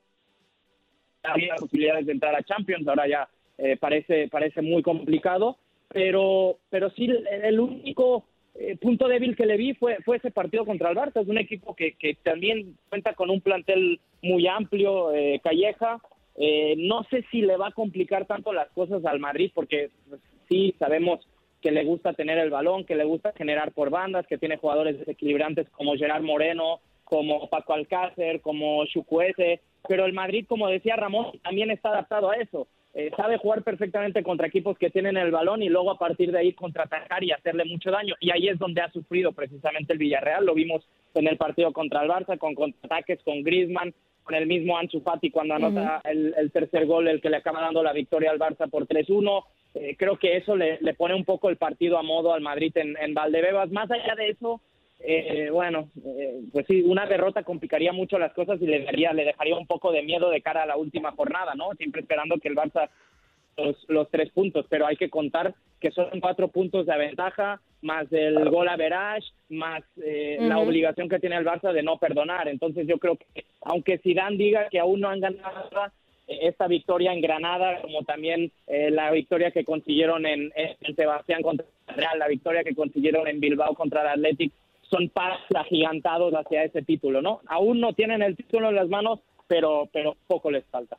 había 1.24 1.55
posibilidades 1.55 2.05
de 2.05 2.13
entrar 2.13 2.36
a 2.36 2.43
Champions, 2.43 2.88
ahora 2.88 3.07
ya 3.07 3.29
eh, 3.57 3.77
parece, 3.77 4.27
parece 4.29 4.62
muy 4.62 4.81
complicado, 4.81 5.57
pero, 5.89 6.58
pero 6.70 6.89
sí 6.91 7.10
el 7.44 7.60
único 7.60 8.25
eh, 8.56 8.75
punto 8.77 9.08
débil 9.08 9.36
que 9.36 9.46
le 9.46 9.58
vi 9.58 9.74
fue, 9.75 9.98
fue 10.03 10.17
ese 10.17 10.32
partido 10.32 10.65
contra 10.65 10.89
el 10.89 10.98
Barça. 10.98 11.22
Es 11.22 11.27
un 11.27 11.38
equipo 11.38 11.75
que, 11.75 11.94
que 11.94 12.15
también 12.15 12.77
cuenta 12.89 13.13
con 13.13 13.29
un 13.29 13.41
plantel 13.41 14.00
muy 14.22 14.48
amplio, 14.48 15.13
eh, 15.13 15.39
Calleja. 15.44 16.00
Eh, 16.36 16.75
no 16.77 17.03
sé 17.10 17.24
si 17.32 17.41
le 17.41 17.58
va 17.58 17.67
a 17.67 17.74
complicar 17.74 18.25
tanto 18.25 18.53
las 18.53 18.70
cosas 18.70 19.03
al 19.06 19.20
Madrid, 19.20 19.51
porque 19.53 19.91
pues, 20.10 20.22
sí 20.50 20.75
sabemos 20.79 21.27
que 21.62 21.72
le 21.72 21.84
gusta 21.84 22.13
tener 22.13 22.38
el 22.38 22.51
balón, 22.51 22.86
que 22.86 22.96
le 22.96 23.03
gusta 23.03 23.34
generar 23.34 23.72
por 23.72 23.89
bandas, 23.89 24.27
que 24.27 24.38
tiene 24.38 24.58
jugadores 24.58 25.00
desequilibrantes 25.00 25.70
como 25.70 25.96
Gerard 25.96 26.24
Moreno, 26.24 26.79
como 27.03 27.50
Paco 27.50 27.74
Alcácer, 27.74 28.41
como 28.41 28.86
Chukwueze, 28.86 29.62
pero 29.88 30.06
el 30.06 30.13
Madrid, 30.13 30.46
como 30.48 30.67
decía 30.67 30.96
Ramón, 30.96 31.39
también 31.44 31.72
está 31.72 31.89
adaptado 31.89 32.29
a 32.29 32.36
eso. 32.36 32.67
Eh, 32.99 33.11
sabe 33.15 33.37
jugar 33.37 33.61
perfectamente 33.61 34.23
contra 34.23 34.47
equipos 34.47 34.75
que 34.75 34.89
tienen 34.89 35.17
el 35.17 35.29
balón 35.29 35.61
y 35.61 35.69
luego 35.69 35.91
a 35.91 35.99
partir 35.99 36.31
de 36.31 36.39
ahí 36.39 36.53
contraatacar 36.53 37.23
y 37.23 37.31
hacerle 37.31 37.63
mucho 37.63 37.91
daño. 37.91 38.15
Y 38.19 38.31
ahí 38.31 38.47
es 38.47 38.57
donde 38.57 38.81
ha 38.81 38.91
sufrido 38.91 39.33
precisamente 39.33 39.93
el 39.93 39.99
Villarreal. 39.99 40.43
Lo 40.43 40.55
vimos 40.55 40.83
en 41.13 41.27
el 41.27 41.37
partido 41.37 41.71
contra 41.73 42.01
el 42.01 42.09
Barça, 42.09 42.39
con 42.39 42.55
contraataques, 42.55 43.21
con 43.21 43.43
Griezmann, 43.43 43.93
con 44.23 44.33
el 44.33 44.47
mismo 44.47 44.79
Ansu 44.79 45.01
Fati 45.01 45.29
cuando 45.29 45.53
anota 45.53 46.01
el, 46.05 46.51
tercer 46.51 46.87
gol, 46.87 47.07
el 47.07 47.21
que 47.21 47.29
le 47.29 47.37
acaba 47.37 47.61
dando 47.61 47.83
la 47.83 47.93
victoria 47.93 48.31
al 48.31 48.39
Barça 48.39 48.67
por 48.67 48.87
3-1. 48.87 49.43
Eh, 49.75 49.95
creo 49.95 50.17
que 50.17 50.35
eso 50.37 50.55
le, 50.55 50.79
pone 50.95 51.13
un 51.13 51.23
poco 51.23 51.49
el 51.51 51.57
partido 51.57 51.99
a 51.99 52.01
modo 52.01 52.33
al 52.33 52.41
Madrid 52.41 52.75
en, 52.77 52.97
en 52.99 53.13
Valdebebas. 53.13 53.69
Más 53.69 53.91
allá 53.91 54.15
de 54.15 54.29
eso, 54.29 54.59
eh, 54.99 55.49
bueno, 55.51 55.89
eh, 56.03 56.41
pues 56.51 56.65
sí, 56.67 56.81
una 56.81 57.05
derrota 57.05 57.43
complicaría 57.43 57.93
mucho 57.93 58.17
las 58.17 58.33
cosas 58.33 58.61
y 58.61 58.65
le 58.65 58.83
daría, 58.83 59.13
le 59.13 59.25
dejaría 59.25 59.55
un 59.55 59.67
poco 59.67 59.91
de 59.91 60.01
miedo 60.01 60.29
de 60.29 60.41
cara 60.41 60.63
a 60.63 60.65
la 60.65 60.77
última 60.77 61.11
jornada, 61.11 61.53
¿no? 61.55 61.71
Siempre 61.77 62.01
esperando 62.01 62.37
que 62.37 62.47
el 62.47 62.55
Barça 62.55 62.89
los, 63.57 63.75
los 63.87 64.09
tres 64.09 64.31
puntos, 64.31 64.65
pero 64.69 64.87
hay 64.87 64.97
que 64.97 65.09
contar 65.09 65.53
que 65.79 65.91
son 65.91 66.19
cuatro 66.19 66.47
puntos 66.47 66.87
de 66.87 66.97
ventaja, 66.97 67.61
más 67.81 68.11
el 68.11 68.49
gol 68.49 68.67
a 68.67 68.75
Verage, 68.75 69.27
más 69.49 69.83
eh, 70.03 70.37
la 70.41 70.57
obligación 70.57 71.07
que 71.07 71.19
tiene 71.19 71.37
el 71.37 71.45
Barça 71.45 71.71
de 71.71 71.83
no 71.83 71.97
perdonar. 71.97 72.47
Entonces 72.47 72.87
yo 72.87 72.97
creo 72.97 73.17
que, 73.17 73.45
aunque 73.61 73.99
Zidane 73.99 74.37
diga 74.37 74.69
que 74.69 74.79
aún 74.79 75.01
no 75.01 75.09
han 75.09 75.19
ganado 75.19 75.69
esta 76.27 76.67
victoria 76.67 77.13
en 77.13 77.21
Granada, 77.21 77.79
como 77.81 78.01
también 78.03 78.51
la 78.67 79.11
victoria 79.11 79.51
que 79.51 79.63
consiguieron 79.63 80.25
en, 80.25 80.51
en 80.55 80.95
Sebastián 80.95 81.41
contra 81.41 81.65
el 81.87 81.95
Real, 81.95 82.19
la 82.19 82.27
victoria 82.27 82.63
que 82.63 82.75
consiguieron 82.75 83.27
en 83.27 83.39
Bilbao 83.39 83.75
contra 83.75 84.01
el 84.01 84.07
Athletic, 84.07 84.51
son 84.89 85.10
pasos 85.10 85.46
agigantados 85.56 86.34
hacia 86.34 86.63
ese 86.63 86.82
título, 86.82 87.22
¿no? 87.22 87.41
Aún 87.48 87.79
no 87.79 87.94
tienen 87.94 88.22
el 88.22 88.36
título 88.36 88.70
en 88.70 88.75
las 88.75 88.88
manos, 88.88 89.20
pero, 89.48 89.89
pero 89.91 90.15
poco 90.27 90.51
les 90.51 90.65
falta. 90.65 90.98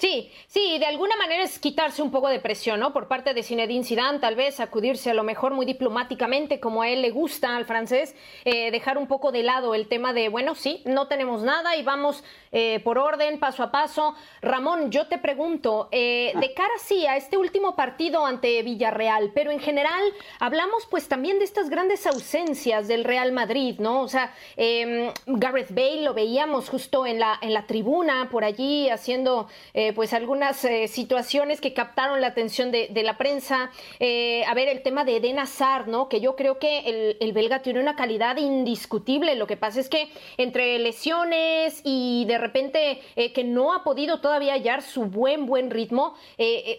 Sí, 0.00 0.32
sí, 0.46 0.78
de 0.78 0.86
alguna 0.86 1.14
manera 1.16 1.42
es 1.44 1.58
quitarse 1.58 2.00
un 2.00 2.10
poco 2.10 2.28
de 2.28 2.40
presión, 2.40 2.80
¿no? 2.80 2.94
Por 2.94 3.06
parte 3.06 3.34
de 3.34 3.42
Zinedine 3.42 3.84
Zidane, 3.84 4.18
tal 4.18 4.34
vez 4.34 4.58
acudirse 4.58 5.10
a 5.10 5.14
lo 5.14 5.24
mejor 5.24 5.52
muy 5.52 5.66
diplomáticamente, 5.66 6.58
como 6.58 6.80
a 6.80 6.88
él 6.88 7.02
le 7.02 7.10
gusta 7.10 7.54
al 7.54 7.66
francés, 7.66 8.16
eh, 8.46 8.70
dejar 8.70 8.96
un 8.96 9.06
poco 9.06 9.30
de 9.30 9.42
lado 9.42 9.74
el 9.74 9.88
tema 9.88 10.14
de, 10.14 10.30
bueno, 10.30 10.54
sí, 10.54 10.80
no 10.86 11.06
tenemos 11.06 11.42
nada 11.42 11.76
y 11.76 11.82
vamos 11.82 12.24
eh, 12.50 12.80
por 12.82 12.96
orden, 12.96 13.38
paso 13.38 13.62
a 13.62 13.70
paso. 13.70 14.14
Ramón, 14.40 14.90
yo 14.90 15.06
te 15.06 15.18
pregunto, 15.18 15.90
eh, 15.92 16.32
de 16.34 16.54
cara 16.54 16.72
sí 16.78 17.06
a 17.06 17.18
este 17.18 17.36
último 17.36 17.76
partido 17.76 18.24
ante 18.24 18.62
Villarreal, 18.62 19.32
pero 19.34 19.50
en 19.50 19.60
general 19.60 20.02
hablamos 20.38 20.86
pues 20.90 21.08
también 21.08 21.38
de 21.38 21.44
estas 21.44 21.68
grandes 21.68 22.06
ausencias 22.06 22.88
del 22.88 23.04
Real 23.04 23.32
Madrid, 23.32 23.78
¿no? 23.78 24.00
O 24.00 24.08
sea, 24.08 24.32
em, 24.56 25.12
Gareth 25.26 25.74
Bale 25.74 26.04
lo 26.04 26.14
veíamos 26.14 26.70
justo 26.70 27.04
en 27.04 27.20
la, 27.20 27.38
en 27.42 27.52
la 27.52 27.66
tribuna, 27.66 28.30
por 28.30 28.44
allí 28.44 28.88
haciendo 28.88 29.46
pues 29.92 30.12
algunas 30.12 30.64
eh, 30.64 30.88
situaciones 30.88 31.60
que 31.60 31.72
captaron 31.72 32.20
la 32.20 32.28
atención 32.28 32.70
de, 32.70 32.88
la 33.02 33.16
prensa. 33.16 33.70
Eh, 33.98 34.44
a 34.46 34.54
ver, 34.54 34.68
el 34.68 34.82
tema 34.82 35.04
de 35.04 35.16
Eden 35.16 35.38
Hazard, 35.38 35.86
¿no? 35.86 36.08
Que 36.08 36.20
yo 36.20 36.36
creo 36.36 36.58
que 36.58 37.16
el, 37.20 37.32
belga 37.32 37.62
tiene 37.62 37.80
una 37.80 37.96
calidad 37.96 38.36
indiscutible. 38.36 39.34
Lo 39.34 39.46
que 39.46 39.56
pasa 39.56 39.80
es 39.80 39.88
que 39.88 40.08
entre 40.36 40.78
lesiones 40.78 41.80
y 41.84 42.24
de 42.26 42.38
repente 42.38 43.00
eh, 43.16 43.32
que 43.32 43.44
no 43.44 43.72
ha 43.72 43.84
podido 43.84 44.20
todavía 44.20 44.54
hallar 44.54 44.82
su 44.82 45.06
buen, 45.06 45.46
buen 45.46 45.70
ritmo, 45.70 46.14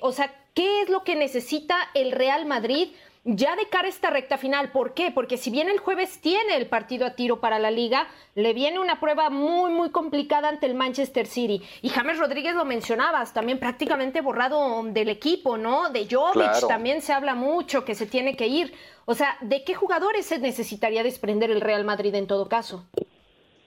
o 0.01 0.11
sea, 0.11 0.33
¿qué 0.53 0.81
es 0.81 0.89
lo 0.89 1.03
que 1.03 1.15
necesita 1.15 1.77
el 1.93 2.11
Real 2.11 2.45
Madrid? 2.45 2.89
Ya 3.23 3.55
de 3.55 3.67
cara 3.69 3.85
a 3.85 3.89
esta 3.89 4.09
recta 4.09 4.37
final. 4.37 4.71
¿Por 4.71 4.93
qué? 4.93 5.11
Porque 5.11 5.37
si 5.37 5.51
bien 5.51 5.69
el 5.69 5.79
jueves 5.79 6.19
tiene 6.21 6.55
el 6.55 6.67
partido 6.67 7.05
a 7.05 7.15
tiro 7.15 7.39
para 7.39 7.59
la 7.59 7.69
liga, 7.69 8.07
le 8.35 8.53
viene 8.53 8.79
una 8.79 8.99
prueba 8.99 9.29
muy, 9.29 9.71
muy 9.71 9.91
complicada 9.91 10.49
ante 10.49 10.65
el 10.65 10.75
Manchester 10.75 11.27
City. 11.27 11.61
Y 11.81 11.89
James 11.89 12.17
Rodríguez 12.17 12.55
lo 12.55 12.65
mencionabas, 12.65 13.33
también 13.33 13.59
prácticamente 13.59 14.21
borrado 14.21 14.83
del 14.83 15.09
equipo, 15.09 15.57
¿no? 15.57 15.89
De 15.89 16.07
Jovic 16.09 16.67
también 16.67 17.01
se 17.01 17.13
habla 17.13 17.35
mucho 17.35 17.85
que 17.85 17.95
se 17.95 18.05
tiene 18.05 18.35
que 18.35 18.47
ir. 18.47 18.73
O 19.05 19.13
sea, 19.13 19.37
¿de 19.41 19.63
qué 19.63 19.75
jugadores 19.75 20.25
se 20.25 20.39
necesitaría 20.39 21.03
desprender 21.03 21.51
el 21.51 21.61
Real 21.61 21.83
Madrid 21.83 22.15
en 22.15 22.27
todo 22.27 22.47
caso? 22.49 22.87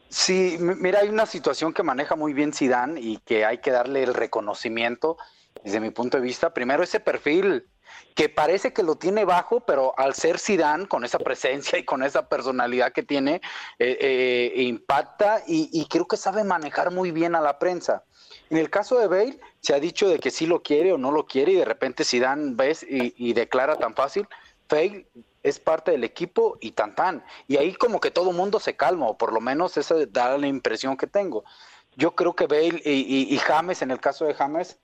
Sí, 0.09 0.57
mira, 0.61 1.01
hay 1.01 1.09
una 1.09 1.27
situación 1.27 1.73
que 1.73 1.83
maneja 1.83 2.15
muy 2.15 2.33
bien 2.33 2.53
Zidane 2.53 3.01
y 3.01 3.19
que 3.19 3.45
hay 3.45 3.59
que 3.59 3.73
darle 3.73 4.05
el 4.05 4.15
reconocimiento 4.15 5.17
desde 5.65 5.81
mi 5.81 5.91
punto 5.91 6.19
de 6.19 6.23
vista. 6.23 6.55
Primero, 6.55 6.83
ese 6.83 7.01
perfil 7.01 7.67
que 8.15 8.29
parece 8.29 8.73
que 8.73 8.83
lo 8.83 8.97
tiene 8.97 9.25
bajo, 9.25 9.61
pero 9.61 9.93
al 9.99 10.15
ser 10.15 10.39
Zidane, 10.39 10.87
con 10.87 11.05
esa 11.05 11.19
presencia 11.19 11.79
y 11.79 11.85
con 11.85 12.03
esa 12.03 12.29
personalidad 12.29 12.93
que 12.93 13.03
tiene, 13.03 13.41
eh, 13.79 13.99
eh, 14.01 14.63
impacta 14.63 15.43
y, 15.47 15.87
creo 15.89 16.07
que 16.07 16.17
sabe 16.17 16.45
manejar 16.45 16.91
muy 16.91 17.11
bien 17.11 17.35
a 17.35 17.41
la 17.41 17.59
prensa. 17.59 18.05
En 18.51 18.59
el 18.59 18.71
caso 18.71 18.99
de 18.99 19.09
Bale, 19.09 19.39
se 19.61 19.75
ha 19.75 19.81
dicho 19.81 20.09
de 20.09 20.19
que 20.19 20.31
sí 20.31 20.47
lo 20.47 20.63
quiere 20.63 20.93
o 20.93 20.99
no 20.99 21.11
lo 21.11 21.27
quiere 21.27 21.53
y 21.53 21.57
de 21.57 21.65
repente 21.65 22.05
Zidane 22.05 22.53
ves 22.55 22.87
y, 22.89 23.33
declara 23.33 23.77
tan 23.77 23.95
fácil, 23.95 24.29
Bale 24.69 25.07
es 25.43 25.59
parte 25.59 25.91
del 25.91 26.05
equipo 26.05 26.57
y 26.61 26.71
tan 26.71 26.95
tan. 26.95 27.25
Y 27.49 27.57
ahí 27.57 27.75
como 27.75 28.01
que 28.01 28.11
todo 28.11 28.33
mundo 28.33 28.61
se 28.61 28.77
calma, 28.77 29.07
o 29.07 29.19
por 29.19 29.33
lo 29.33 29.41
menos 29.41 29.77
esa 29.77 29.95
da 30.07 30.39
la 30.39 30.47
impresión 30.47 30.97
que 30.97 31.07
tengo. 31.07 31.45
Yo 31.97 32.15
creo 32.15 32.35
que 32.35 32.47
Bale 32.47 32.81
y, 32.85 33.35
y 33.35 33.39
James, 33.39 33.83
en 33.83 33.91
el 33.91 34.01
caso 34.01 34.25
de 34.25 34.35
James, 34.35 34.79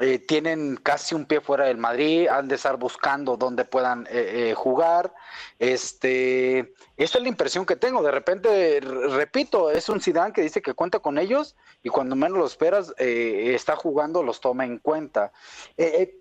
eh, 0.00 0.20
tienen 0.20 0.76
casi 0.76 1.16
un 1.16 1.24
pie 1.24 1.40
fuera 1.40 1.66
del 1.66 1.76
Madrid, 1.76 2.28
han 2.28 2.46
de 2.46 2.54
estar 2.54 2.76
buscando 2.76 3.36
dónde 3.36 3.64
puedan 3.64 4.06
eh, 4.06 4.50
eh, 4.50 4.54
jugar. 4.54 5.12
Este, 5.58 6.72
esta 6.96 7.18
es 7.18 7.22
la 7.22 7.28
impresión 7.28 7.66
que 7.66 7.74
tengo. 7.74 8.02
De 8.02 8.12
repente, 8.12 8.80
repito, 8.80 9.70
es 9.70 9.88
un 9.88 10.00
Zidane 10.00 10.32
que 10.32 10.42
dice 10.42 10.62
que 10.62 10.74
cuenta 10.74 11.00
con 11.00 11.18
ellos 11.18 11.56
y 11.82 11.88
cuando 11.88 12.14
menos 12.14 12.38
lo 12.38 12.46
esperas 12.46 12.94
está 12.98 13.74
jugando, 13.74 14.22
los 14.22 14.40
toma 14.40 14.64
en 14.64 14.78
cuenta. 14.78 15.32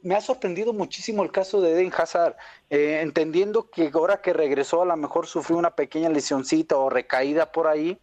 me 0.01 0.15
ha 0.15 0.21
sorprendido 0.21 0.73
muchísimo 0.73 1.23
el 1.23 1.31
caso 1.31 1.61
de 1.61 1.71
Eden 1.71 1.93
Hazard, 1.95 2.35
entendiendo 2.69 3.69
que 3.69 3.91
ahora 3.93 4.21
que 4.21 4.33
regresó 4.33 4.81
a 4.81 4.85
lo 4.85 4.97
mejor 4.97 5.27
sufrió 5.27 5.57
una 5.57 5.75
pequeña 5.75 6.09
lesioncita 6.09 6.77
o 6.77 6.89
recaída 6.89 7.51
por 7.51 7.67
ahí. 7.67 7.99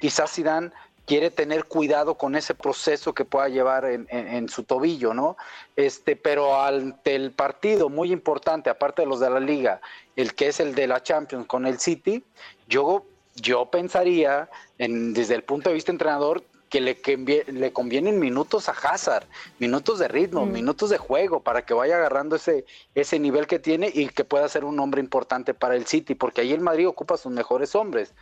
Quizás 0.00 0.32
Zidane 0.32 0.70
quiere 1.08 1.30
tener 1.30 1.64
cuidado 1.64 2.16
con 2.16 2.36
ese 2.36 2.54
proceso 2.54 3.14
que 3.14 3.24
pueda 3.24 3.48
llevar 3.48 3.86
en, 3.86 4.48
su 4.50 4.64
tobillo, 4.64 5.14
¿no? 5.14 5.38
Este, 5.74 6.16
pero 6.16 6.62
ante 6.62 7.14
el 7.14 7.32
partido 7.32 7.88
muy 7.88 8.12
importante, 8.12 8.68
aparte 8.68 9.02
de 9.02 9.08
los 9.08 9.18
de 9.18 9.30
la 9.30 9.40
liga, 9.40 9.80
el 10.16 10.34
que 10.34 10.48
es 10.48 10.60
el 10.60 10.74
de 10.74 10.86
la 10.86 11.02
Champions 11.02 11.46
con 11.46 11.66
el 11.66 11.78
City, 11.78 12.22
yo, 12.68 13.06
yo 13.36 13.70
pensaría, 13.70 14.50
en, 14.76 15.14
desde 15.14 15.34
el 15.34 15.44
punto 15.44 15.70
de 15.70 15.76
vista 15.76 15.90
entrenador, 15.90 16.44
que 16.68 16.82
le, 16.82 16.98
le 17.46 17.72
convienen 17.72 18.18
minutos 18.18 18.68
a 18.68 18.72
Hazard, 18.72 19.26
minutos 19.58 19.98
de 20.00 20.08
ritmo, 20.08 20.44
mm. 20.44 20.52
minutos 20.52 20.90
de 20.90 20.98
juego, 20.98 21.40
para 21.40 21.64
que 21.64 21.72
vaya 21.72 21.96
agarrando 21.96 22.36
ese, 22.36 22.66
ese 22.94 23.18
nivel 23.18 23.46
que 23.46 23.58
tiene 23.58 23.90
y 23.94 24.08
que 24.08 24.24
pueda 24.24 24.46
ser 24.50 24.66
un 24.66 24.78
hombre 24.78 25.00
importante 25.00 25.54
para 25.54 25.74
el 25.74 25.86
City, 25.86 26.14
porque 26.14 26.42
ahí 26.42 26.52
el 26.52 26.60
Madrid 26.60 26.86
ocupa 26.86 27.16
sus 27.16 27.32
mejores 27.32 27.74
hombres 27.74 28.12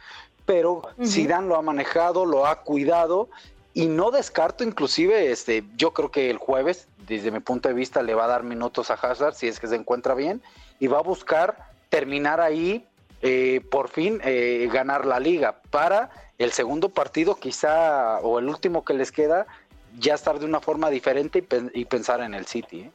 pero 0.46 0.82
Zidane 1.04 1.48
lo 1.48 1.56
ha 1.56 1.62
manejado, 1.62 2.24
lo 2.24 2.46
ha 2.46 2.62
cuidado 2.62 3.28
y 3.74 3.88
no 3.88 4.10
descarto 4.10 4.64
inclusive, 4.64 5.30
este, 5.30 5.64
yo 5.76 5.92
creo 5.92 6.10
que 6.10 6.30
el 6.30 6.38
jueves, 6.38 6.88
desde 7.06 7.30
mi 7.30 7.40
punto 7.40 7.68
de 7.68 7.74
vista, 7.74 8.02
le 8.02 8.14
va 8.14 8.24
a 8.24 8.28
dar 8.28 8.42
minutos 8.42 8.90
a 8.90 8.94
Hazard 8.94 9.34
si 9.34 9.48
es 9.48 9.60
que 9.60 9.66
se 9.66 9.74
encuentra 9.74 10.14
bien 10.14 10.40
y 10.80 10.86
va 10.86 11.00
a 11.00 11.02
buscar 11.02 11.68
terminar 11.90 12.40
ahí, 12.40 12.86
eh, 13.20 13.60
por 13.70 13.88
fin, 13.88 14.20
eh, 14.24 14.66
ganar 14.72 15.04
la 15.04 15.20
liga 15.20 15.60
para 15.70 16.10
el 16.38 16.52
segundo 16.52 16.88
partido 16.88 17.34
quizá, 17.36 18.20
o 18.20 18.38
el 18.38 18.48
último 18.48 18.84
que 18.84 18.94
les 18.94 19.12
queda, 19.12 19.46
ya 19.98 20.14
estar 20.14 20.38
de 20.38 20.46
una 20.46 20.60
forma 20.60 20.90
diferente 20.90 21.44
y, 21.74 21.84
pensar 21.86 22.20
en 22.20 22.34
el 22.34 22.46
City. 22.46 22.80
¿eh? 22.80 22.90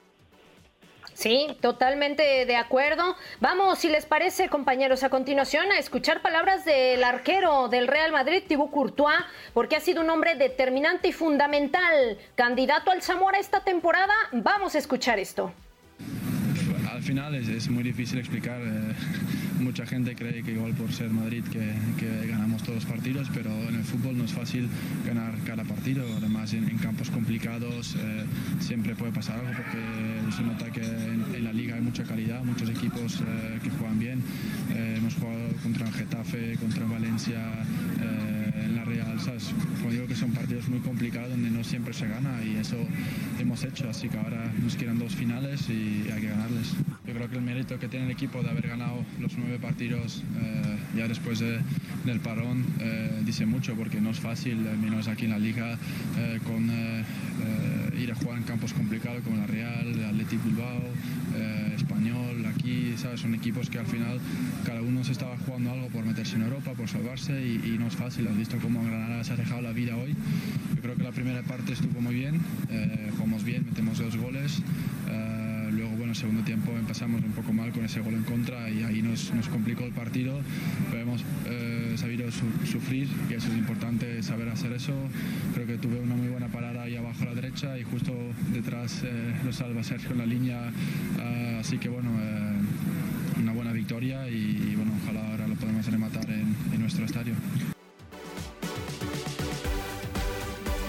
Sí, 1.22 1.56
totalmente 1.62 2.48
de 2.48 2.56
acuerdo. 2.56 3.16
Vamos, 3.40 3.78
si 3.78 3.90
les 3.90 4.08
parece, 4.08 4.50
compañeros, 4.50 5.04
a 5.04 5.12
continuación 5.12 5.72
a 5.72 5.78
escuchar 5.78 6.24
palabras 6.24 6.66
del 6.66 7.04
arquero 7.04 7.68
del 7.68 7.88
Real 7.88 8.12
Madrid, 8.12 8.42
Thibaut 8.48 8.72
Courtois, 8.72 9.20
porque 9.54 9.76
ha 9.76 9.82
sido 9.82 10.02
un 10.02 10.10
hombre 10.10 10.34
determinante 10.34 11.10
y 11.10 11.12
fundamental, 11.12 12.18
candidato 12.34 12.90
al 12.90 13.04
Zamora 13.04 13.38
esta 13.38 13.64
temporada. 13.64 14.16
Vamos 14.32 14.74
a 14.74 14.80
escuchar 14.80 15.20
esto. 15.20 15.54
Al 16.90 17.02
al 17.02 17.08
final 17.08 17.34
es, 17.34 17.68
muy 17.68 17.82
difícil 17.82 18.20
explicar. 18.20 18.62
Eh, 18.62 18.94
mucha 19.62 19.86
gente 19.86 20.16
cree 20.16 20.44
que 20.44 20.52
igual 20.54 20.74
por 20.74 20.92
ser 20.92 21.10
Madrid 21.12 21.44
que, 21.52 22.28
ganamos 22.28 22.64
todos 22.64 22.76
los 22.76 22.86
partidos, 22.86 23.30
pero 23.34 23.52
en 23.70 23.76
el 23.76 23.84
fútbol 23.84 24.18
no 24.18 24.26
es 24.26 24.34
fácil 24.34 24.68
ganar 25.06 25.34
cada 25.46 25.64
partido. 25.64 26.06
Además, 26.18 26.54
en, 26.54 26.66
campos 26.78 27.10
complicados 27.10 27.96
eh, 28.00 28.26
siempre 28.60 28.96
puede 28.96 29.12
pasar 29.12 29.40
algo 29.40 29.52
porque 29.56 30.36
se 30.36 30.42
nota 30.42 30.72
que 30.72 30.82
en, 30.82 31.44
la 31.44 31.54
liga 31.54 31.76
hay 31.76 31.82
mucha 31.82 32.04
calidad, 32.04 32.44
muchos 32.44 32.70
equipos 32.70 33.22
eh, 33.22 33.60
que 33.64 33.70
juegan 33.70 34.00
bien. 34.00 34.22
hemos 34.76 35.16
jugado 35.16 35.48
contra 35.64 35.88
el 35.88 35.94
Getafe, 35.94 36.56
contra 36.58 36.86
Valencia 36.86 37.40
en 38.56 38.76
la 38.76 38.84
Real, 38.86 39.20
¿sabes? 39.20 39.52
Como 39.80 39.92
digo 39.92 40.08
que 40.08 40.16
son 40.16 40.32
partidos 40.32 40.68
muy 40.70 40.80
complicados 40.80 41.30
donde 41.30 41.50
no 41.50 41.64
siempre 41.64 41.94
se 41.94 42.08
gana 42.08 42.42
y 42.44 42.56
eso 42.56 42.78
hemos 43.40 43.64
hecho, 43.64 43.90
así 43.90 44.10
que 44.10 44.18
ahora 44.18 44.52
nos 44.62 44.76
quedan 44.76 45.00
dos 45.00 45.16
finales 45.16 45.70
y 45.70 46.10
hay 46.12 46.22
que 46.22 46.28
ganarles. 46.28 46.74
Yo 47.06 47.16
creo 47.16 47.30
que 47.30 47.36
el 47.36 47.42
mérito 47.42 47.80
que 47.80 47.88
tiene 47.88 48.06
el 48.06 48.12
equipo 48.12 48.44
de 48.44 48.50
haber 48.52 48.68
ganado 48.68 49.04
los 49.20 49.36
nueve 49.36 49.58
partidos 49.60 50.24
eh, 50.40 50.78
ya 50.96 51.08
después 51.08 51.40
del 51.40 52.20
parón 52.20 52.64
eh, 52.80 53.22
dice 53.26 53.48
mucho 53.48 53.74
porque 53.76 54.00
no 54.00 54.12
es 54.12 54.20
fácil, 54.20 54.58
menos 54.80 55.08
aquí 55.08 55.26
en 55.26 55.32
la 55.32 55.40
liga, 55.40 55.80
eh, 56.18 56.40
con 56.44 56.70
ir 58.00 58.12
a 58.12 58.16
jugar 58.16 58.38
en 58.38 58.44
campos 58.44 58.74
complicados 58.74 59.24
como 59.24 59.38
la 59.38 59.48
Real, 59.48 59.88
el 59.88 60.06
Athletic 60.06 60.44
Bilbao, 60.44 60.82
Español, 61.76 62.46
aquí, 62.46 62.94
¿sabes? 62.98 63.22
Son 63.22 63.34
equipos 63.36 63.70
que 63.70 63.80
al 63.80 63.86
final 63.86 64.20
cada 64.66 64.82
uno 64.82 65.04
se 65.04 65.12
estaba 65.12 65.38
jugando 65.38 65.72
algo 65.72 65.88
por 65.88 66.06
meterse 66.06 66.36
en 66.36 66.44
Europa, 66.44 66.72
por 66.74 66.88
salvarse 66.88 67.34
y, 67.44 67.78
no 67.80 67.88
es 67.88 67.96
fácil. 67.96 68.28
Has 68.28 68.38
visto 68.38 68.58
cómo 68.60 68.84
Granada 68.84 69.24
se 69.24 69.34
ha 69.34 69.36
dejado 69.36 69.62
la 69.62 69.72
vida 69.72 69.96
hoy. 69.98 70.16
Yo 70.76 70.82
creo 70.82 70.96
que 70.96 71.04
la 71.04 71.12
primera 71.12 71.42
parte 71.44 71.74
estuvo 71.74 72.02
muy 72.02 72.16
bien, 72.16 72.40
jugamos 73.18 73.44
bien, 73.44 73.66
metemos 73.66 73.98
dos 74.00 74.18
goles. 74.18 74.62
Bueno, 76.12 76.20
segundo 76.20 76.44
tiempo 76.44 76.72
empezamos 76.78 77.24
un 77.24 77.32
poco 77.32 77.54
mal 77.54 77.72
con 77.72 77.86
ese 77.86 78.02
gol 78.02 78.16
en 78.16 78.24
contra 78.24 78.70
y 78.70 78.84
ahí 78.84 79.02
nos, 79.02 79.34
nos 79.34 79.48
complicó 79.48 79.86
el 79.86 79.94
partido, 79.94 80.42
pero 80.90 81.04
hemos 81.04 81.24
eh, 81.46 81.94
sabido 81.96 82.30
sufrir, 82.32 83.08
que 83.30 83.36
eso 83.36 83.48
es 83.48 83.58
importante 83.58 84.22
saber 84.22 84.50
hacer 84.50 84.74
eso. 84.74 84.94
Creo 85.54 85.66
que 85.68 85.78
tuve 85.78 86.02
una 86.02 86.16
muy 86.16 86.28
buena 86.28 86.50
parada 86.50 86.84
ahí 86.84 86.98
abajo 86.98 87.24
a 87.24 87.28
la 87.28 87.36
derecha 87.36 87.78
y 87.78 87.84
justo 87.84 88.14
detrás 88.52 89.04
eh, 89.06 89.34
lo 89.46 89.54
salva 89.54 89.84
Sergio 89.84 90.12
en 90.12 90.18
la 90.18 90.26
línea, 90.26 90.74
ah, 91.20 91.60
así 91.62 91.78
que 91.78 91.88
bueno, 91.88 92.10
eh, 92.20 93.40
una 93.40 93.54
buena 93.54 93.72
victoria 93.72 94.30
y, 94.30 94.76
bueno, 94.76 94.92
ojalá 95.02 95.26
ahora 95.32 95.48
lo 95.48 95.56
podamos 95.56 95.86
rematar 95.86 96.30
en, 96.30 96.54
en 96.74 96.82
nuestro 96.82 97.06
estadio. 97.06 97.36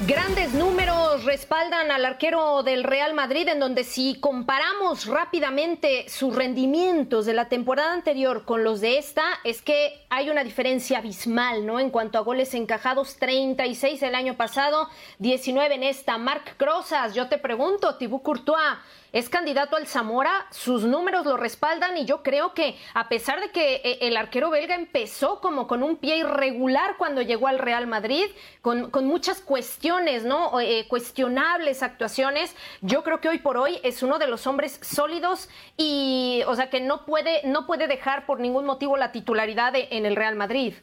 Grandes 0.06 0.52
números 0.52 1.24
respaldan 1.24 1.92
al 1.92 2.04
arquero 2.04 2.64
del 2.64 2.82
Real 2.82 3.14
Madrid, 3.14 3.46
en 3.46 3.60
donde 3.60 3.84
si 3.84 4.18
comparamos 4.18 5.06
rápidamente 5.06 6.08
sus 6.08 6.34
rendimientos 6.34 7.24
de 7.24 7.34
la 7.34 7.48
temporada 7.48 7.92
anterior 7.92 8.44
con 8.44 8.64
los 8.64 8.80
de 8.80 8.98
esta, 8.98 9.22
es 9.44 9.62
que 9.62 10.04
hay 10.10 10.28
una 10.28 10.42
diferencia 10.42 10.98
abismal, 10.98 11.64
¿no? 11.64 11.78
En 11.78 11.90
cuanto 11.90 12.18
a 12.18 12.22
goles 12.22 12.52
encajados, 12.54 13.16
36 13.16 14.02
el 14.02 14.16
año 14.16 14.36
pasado, 14.36 14.88
19 15.20 15.76
en 15.76 15.84
esta. 15.84 16.18
Marc 16.18 16.56
Crozas, 16.56 17.14
yo 17.14 17.28
te 17.28 17.38
pregunto, 17.38 17.94
Thibaut 17.94 18.24
Courtois, 18.24 18.78
es 19.12 19.28
candidato 19.28 19.76
al 19.76 19.86
Zamora, 19.86 20.46
sus 20.50 20.84
números 20.84 21.26
lo 21.26 21.36
respaldan 21.36 21.96
y 21.98 22.06
yo 22.06 22.22
creo 22.22 22.54
que 22.54 22.76
a 22.94 23.08
pesar 23.08 23.40
de 23.40 23.50
que 23.50 23.76
eh, 23.76 23.98
el 24.02 24.16
arquero 24.16 24.50
belga 24.50 24.74
empezó 24.74 25.40
como 25.40 25.66
con 25.66 25.82
un 25.82 25.96
pie 25.96 26.18
irregular 26.18 26.96
cuando 26.96 27.20
llegó 27.20 27.48
al 27.48 27.58
Real 27.58 27.86
Madrid, 27.86 28.24
con, 28.62 28.90
muchas 29.04 29.40
cuestiones, 29.40 30.24
¿no? 30.24 30.58
Eh, 30.60 30.86
cuestionables 30.88 31.82
actuaciones, 31.82 32.56
yo 32.80 33.02
creo 33.02 33.20
que 33.20 33.28
hoy 33.28 33.38
por 33.38 33.56
hoy 33.56 33.78
es 33.82 34.02
uno 34.02 34.18
de 34.18 34.28
los 34.28 34.46
hombres 34.46 34.78
sólidos 34.82 35.48
y, 35.76 36.42
o 36.46 36.54
sea, 36.54 36.70
que 36.70 36.80
no 36.80 37.04
puede, 37.04 37.42
no 37.44 37.66
puede 37.66 37.88
dejar 37.88 38.24
por 38.24 38.40
ningún 38.40 38.64
motivo 38.64 38.96
la 38.96 39.12
titularidad 39.12 39.74
en 39.74 40.06
el 40.06 40.16
Real 40.16 40.36
Madrid. 40.36 40.74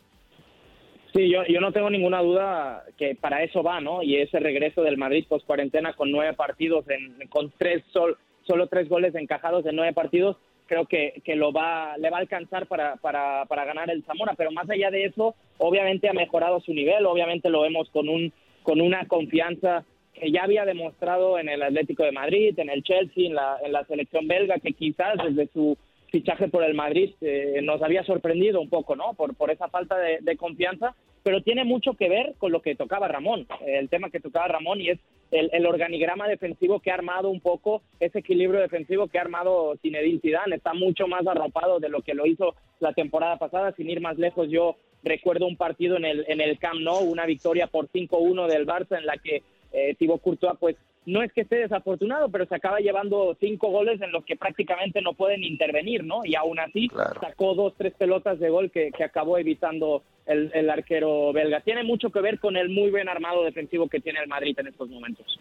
Sí, 1.13 1.27
yo, 1.27 1.43
yo 1.45 1.59
no 1.59 1.71
tengo 1.71 1.89
ninguna 1.89 2.21
duda 2.21 2.83
que 2.97 3.15
para 3.15 3.41
eso 3.43 3.63
va, 3.63 3.81
¿no? 3.81 4.03
Y 4.03 4.17
ese 4.17 4.39
regreso 4.39 4.83
del 4.83 4.97
Madrid 4.97 5.25
post 5.27 5.45
cuarentena 5.45 5.93
con 5.93 6.11
nueve 6.11 6.33
partidos, 6.33 6.87
en, 6.89 7.27
con 7.29 7.51
tres 7.57 7.83
sol, 7.91 8.17
solo 8.43 8.67
tres 8.67 8.87
goles 8.87 9.15
encajados 9.15 9.65
en 9.65 9.75
nueve 9.75 9.93
partidos, 9.93 10.37
creo 10.67 10.85
que, 10.85 11.21
que 11.25 11.35
lo 11.35 11.51
va, 11.51 11.97
le 11.97 12.11
va 12.11 12.17
a 12.17 12.19
alcanzar 12.19 12.67
para, 12.67 12.97
para, 12.97 13.45
para 13.45 13.65
ganar 13.65 13.89
el 13.89 14.03
Zamora. 14.03 14.35
Pero 14.37 14.51
más 14.51 14.69
allá 14.69 14.91
de 14.91 15.05
eso, 15.05 15.33
obviamente 15.57 16.09
ha 16.09 16.13
mejorado 16.13 16.59
su 16.59 16.73
nivel, 16.73 17.07
obviamente 17.07 17.49
lo 17.49 17.61
vemos 17.61 17.89
con, 17.89 18.07
un, 18.07 18.31
con 18.61 18.79
una 18.79 19.07
confianza 19.07 19.83
que 20.13 20.31
ya 20.31 20.43
había 20.43 20.65
demostrado 20.65 21.39
en 21.39 21.49
el 21.49 21.63
Atlético 21.63 22.03
de 22.03 22.11
Madrid, 22.11 22.53
en 22.59 22.69
el 22.69 22.83
Chelsea, 22.83 23.25
en 23.27 23.33
la, 23.33 23.57
en 23.63 23.71
la 23.71 23.83
selección 23.85 24.27
belga, 24.27 24.59
que 24.59 24.73
quizás 24.73 25.15
desde 25.23 25.47
su 25.53 25.75
fichaje 26.09 26.47
por 26.47 26.63
el 26.63 26.73
Madrid 26.73 27.11
eh, 27.21 27.59
nos 27.63 27.81
había 27.81 28.03
sorprendido 28.03 28.61
un 28.61 28.69
poco, 28.69 28.95
¿no? 28.95 29.13
Por, 29.13 29.35
por 29.35 29.51
esa 29.51 29.67
falta 29.69 29.97
de, 29.97 30.37
confianza, 30.37 30.95
pero 31.23 31.41
tiene 31.41 31.63
mucho 31.63 31.93
que 31.93 32.09
ver 32.09 32.35
con 32.37 32.51
lo 32.51 32.61
que 32.61 32.75
tocaba 32.75 33.07
Ramón, 33.07 33.48
el 33.65 33.89
tema 33.89 34.09
que 34.09 34.19
tocaba 34.19 34.48
Ramón 34.48 34.81
y 34.81 34.89
es 34.89 35.00
el, 35.31 35.65
organigrama 35.65 36.27
defensivo 36.27 36.79
que 36.79 36.91
ha 36.91 36.95
armado 36.95 37.29
un 37.29 37.41
poco, 37.41 37.81
ese 38.00 38.19
equilibrio 38.19 38.61
defensivo 38.61 39.07
que 39.07 39.19
ha 39.19 39.22
armado 39.22 39.75
Zinedine 39.81 40.19
Zidane, 40.22 40.55
está 40.55 40.74
mucho 40.74 41.07
más 41.07 41.27
arropado 41.27 41.79
de 41.79 41.89
lo 41.89 42.01
que 42.01 42.13
lo 42.13 42.25
hizo 42.25 42.55
la 42.79 42.93
temporada 42.93 43.37
pasada, 43.37 43.74
sin 43.74 43.89
ir 43.89 44.01
más 44.01 44.17
lejos, 44.17 44.50
yo 44.50 44.77
recuerdo 45.03 45.45
un 45.45 45.57
partido 45.57 45.98
en 45.98 46.05
el, 46.05 46.25
en 46.27 46.41
el 46.41 46.57
Camp 46.57 46.81
Nou, 46.81 47.03
una 47.03 47.25
victoria 47.25 47.67
por 47.67 47.89
5-1 47.89 48.48
del 48.48 48.65
Barça 48.65 48.98
en 48.98 49.05
la 49.05 49.17
que 49.17 49.43
eh, 49.72 49.95
Thibaut 49.98 50.22
Courtois 50.22 50.57
pues 50.59 50.75
no 51.05 51.24
es 51.24 51.31
que 51.33 51.42
esté 51.42 51.57
desafortunado, 51.57 52.29
pero 52.29 52.46
se 52.46 52.55
acaba 52.55 52.79
llevando 52.79 53.35
cinco 53.40 53.70
goles 53.70 54.01
en 54.01 54.12
los 54.12 54.24
que 54.25 54.35
prácticamente 54.35 55.01
no 55.01 55.14
pueden 55.14 55.44
intervenir, 55.44 56.03
¿no? 56.03 56.25
Y 56.25 56.35
aún 56.35 56.59
así 56.59 56.90
sacó 57.22 57.55
dos, 57.55 57.74
tres 57.77 57.94
pelotas 57.98 58.40
de 58.40 58.50
gol 58.50 58.70
que, 58.72 58.92
acabó 59.03 59.38
evitando 59.38 60.03
el, 60.25 60.70
arquero 60.70 61.33
belga. 61.33 61.62
Tiene 61.62 61.83
mucho 61.83 62.12
que 62.12 62.22
ver 62.22 62.40
con 62.40 62.57
el 62.57 62.70
muy 62.70 62.92
buen 62.92 63.09
armado 63.09 63.44
defensivo 63.44 63.88
que 63.88 64.00
tiene 64.01 64.20
el 64.20 64.27
Madrid 64.27 64.57
en 64.59 64.68
estos 64.68 64.90
momentos. 64.90 65.40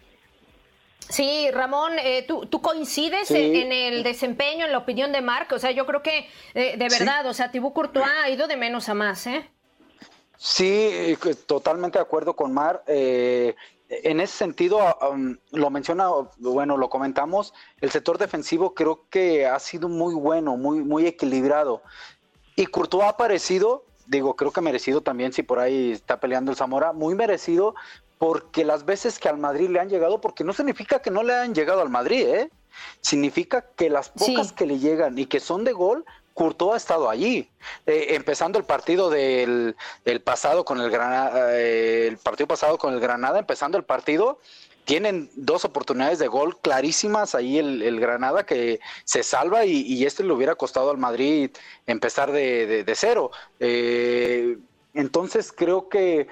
Sí, 1.01 1.51
Ramón, 1.53 1.93
eh, 1.99 2.27
¿tú, 2.27 2.61
coincides 2.61 3.31
en, 3.31 3.73
el 3.73 4.03
desempeño, 4.03 4.67
en 4.67 4.73
la 4.73 4.79
opinión 4.79 5.11
de 5.13 5.23
Marc? 5.23 5.53
O 5.53 5.59
sea, 5.59 5.71
yo 5.71 5.87
creo 5.87 6.03
que 6.03 6.27
eh, 6.55 6.77
de 6.77 6.89
verdad, 6.89 7.27
o 7.27 7.35
sea, 7.35 7.51
Thibaut 7.51 7.73
Courtois 7.73 8.07
ha 8.07 8.31
ido 8.31 8.47
de 8.47 8.57
menos 8.57 8.89
a 8.89 8.95
más, 8.95 9.27
¿eh? 9.27 9.49
Sí, 10.39 10.89
eh, 10.93 11.19
totalmente 11.47 11.99
de 11.99 12.03
acuerdo 12.03 12.35
con 12.37 12.55
Mar. 12.55 12.85
Eh, 12.87 13.57
en 13.89 14.21
ese 14.21 14.37
sentido, 14.37 14.81
um, 15.11 15.37
lo 15.53 15.71
menciona, 15.71 16.09
bueno, 16.39 16.77
lo 16.77 16.91
comentamos, 16.91 17.55
el 17.81 17.91
sector 17.91 18.19
defensivo 18.19 18.75
creo 18.75 19.07
que 19.09 19.47
ha 19.47 19.59
sido 19.59 19.89
muy 19.89 20.15
bueno, 20.15 20.57
muy, 20.57 20.81
muy 20.81 21.07
equilibrado. 21.07 21.83
Y 22.55 22.67
Courtois 22.67 23.05
ha 23.05 23.11
aparecido, 23.11 23.85
digo, 24.07 24.37
creo 24.37 24.53
que 24.53 24.61
merecido 24.61 25.01
también, 25.01 25.33
si 25.33 25.43
por 25.43 25.59
ahí 25.59 25.93
está 25.93 26.21
peleando 26.21 26.51
el 26.51 26.57
Zamora, 26.57 26.93
muy 26.93 27.15
merecido, 27.15 27.75
porque 28.19 28.65
las 28.65 28.85
veces 28.85 29.19
que 29.19 29.29
al 29.29 29.39
Madrid 29.39 29.71
le 29.71 29.81
han 29.81 29.89
llegado, 29.89 30.21
porque 30.21 30.45
no 30.45 30.53
significa 30.53 31.01
que 31.01 31.11
no 31.11 31.23
le 31.23 31.35
han 31.35 31.55
llegado 31.55 31.81
al 31.81 31.89
Madrid, 31.89 32.27
¿eh? 32.27 32.51
Significa 33.01 33.71
que 33.77 33.89
las 33.89 34.11
pocas 34.11 34.53
que 34.53 34.67
le 34.67 34.79
llegan 34.79 35.19
y 35.19 35.27
que 35.27 35.41
son 35.41 35.65
de 35.65 35.73
gol, 35.73 36.05
Courtois 36.39 36.75
ha 36.75 36.77
estado 36.77 37.11
allí, 37.11 37.51
eh, 37.85 38.15
empezando 38.15 38.61
el 38.61 38.65
partido 38.65 39.11
del, 39.11 39.75
pasado 40.23 40.65
con 40.65 40.81
el 40.81 40.89
Granada, 40.89 41.49
eh, 41.51 42.17
partido 42.23 42.47
pasado 42.47 42.79
con 42.79 42.95
el 42.95 43.01
Granada, 43.01 43.41
empezando 43.41 43.77
el 43.77 43.83
partido, 43.83 44.39
tienen 44.85 45.31
dos 45.35 45.65
oportunidades 45.65 46.21
de 46.21 46.29
gol 46.29 46.57
clarísimas 46.61 47.35
ahí 47.35 47.59
el, 47.59 47.99
Granada 47.99 48.47
que 48.47 48.79
se 49.05 49.25
salva 49.25 49.65
y, 49.65 50.07
este 50.07 50.23
le 50.23 50.33
hubiera 50.33 50.55
costado 50.55 50.93
al 50.93 50.97
Madrid 50.97 51.51
empezar 51.89 52.31
de, 52.31 52.85
cero. 52.95 53.33
Eh, 53.59 54.59
entonces 54.95 55.51
creo 55.51 55.89
que 55.89 56.29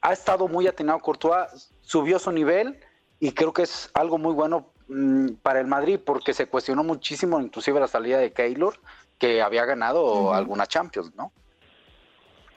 ha 0.00 0.12
estado 0.12 0.48
muy 0.48 0.66
atinado 0.66 0.98
Courtois, 0.98 1.70
subió 1.82 2.18
su 2.18 2.32
nivel 2.32 2.80
y 3.20 3.30
creo 3.30 3.52
que 3.52 3.62
es 3.62 3.90
algo 3.94 4.18
muy 4.18 4.34
bueno 4.34 4.72
mm, 4.88 5.34
para 5.40 5.60
el 5.60 5.68
Madrid 5.68 6.00
porque 6.04 6.34
se 6.34 6.46
cuestionó 6.48 6.82
muchísimo 6.82 7.40
inclusive 7.40 7.78
la 7.78 7.86
salida 7.86 8.18
de 8.18 8.32
Keylor 8.32 8.74
que 9.18 9.42
había 9.42 9.64
ganado 9.64 10.34
alguna 10.34 10.66
Champions, 10.66 11.14
¿no? 11.14 11.32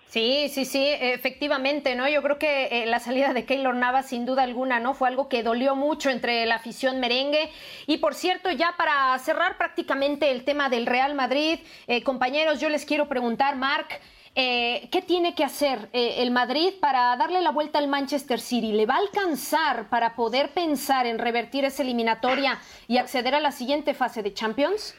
Sí, 0.10 0.50
sí, 0.50 0.66
sí, 0.66 0.84
efectivamente, 0.84 1.96
¿no? 1.96 2.10
Yo 2.10 2.24
creo 2.24 2.40
que 2.40 2.66
eh, 2.72 2.88
la 2.88 3.00
salida 3.00 3.32
de 3.32 3.46
Keylor 3.46 3.76
Navas, 3.76 4.08
sin 4.08 4.26
duda 4.26 4.42
alguna, 4.42 4.80
¿no? 4.80 4.96
Fue 4.96 5.08
algo 5.08 5.30
que 5.30 5.44
dolió 5.44 5.76
mucho 5.76 6.10
entre 6.10 6.48
la 6.48 6.56
afición 6.56 7.00
merengue. 7.00 7.52
Y 7.86 7.98
por 7.98 8.16
cierto, 8.16 8.50
ya 8.50 8.74
para 8.76 9.16
cerrar 9.20 9.60
prácticamente 9.60 10.32
el 10.32 10.46
tema 10.46 10.68
del 10.68 10.88
Real 10.88 11.14
Madrid, 11.14 11.60
eh, 11.86 12.02
compañeros, 12.02 12.60
yo 12.60 12.70
les 12.70 12.86
quiero 12.86 13.08
preguntar, 13.08 13.56
Marc, 13.56 14.02
eh, 14.34 14.90
¿qué 14.92 15.04
tiene 15.04 15.36
que 15.36 15.44
hacer 15.44 15.90
el 15.94 16.32
Madrid 16.32 16.74
para 16.82 17.16
darle 17.16 17.42
la 17.42 17.52
vuelta 17.52 17.78
al 17.78 17.88
Manchester 17.88 18.40
City? 18.40 18.72
¿Le 18.72 18.88
va 18.88 18.96
a 18.96 19.00
alcanzar 19.00 19.90
para 19.90 20.16
poder 20.16 20.54
pensar 20.54 21.06
en 21.06 21.20
revertir 21.20 21.66
esa 21.66 21.84
eliminatoria 21.84 22.60
y 22.88 22.98
acceder 22.98 23.36
a 23.36 23.40
la 23.40 23.52
siguiente 23.52 23.94
fase 23.94 24.24
de 24.24 24.34
Champions? 24.34 24.96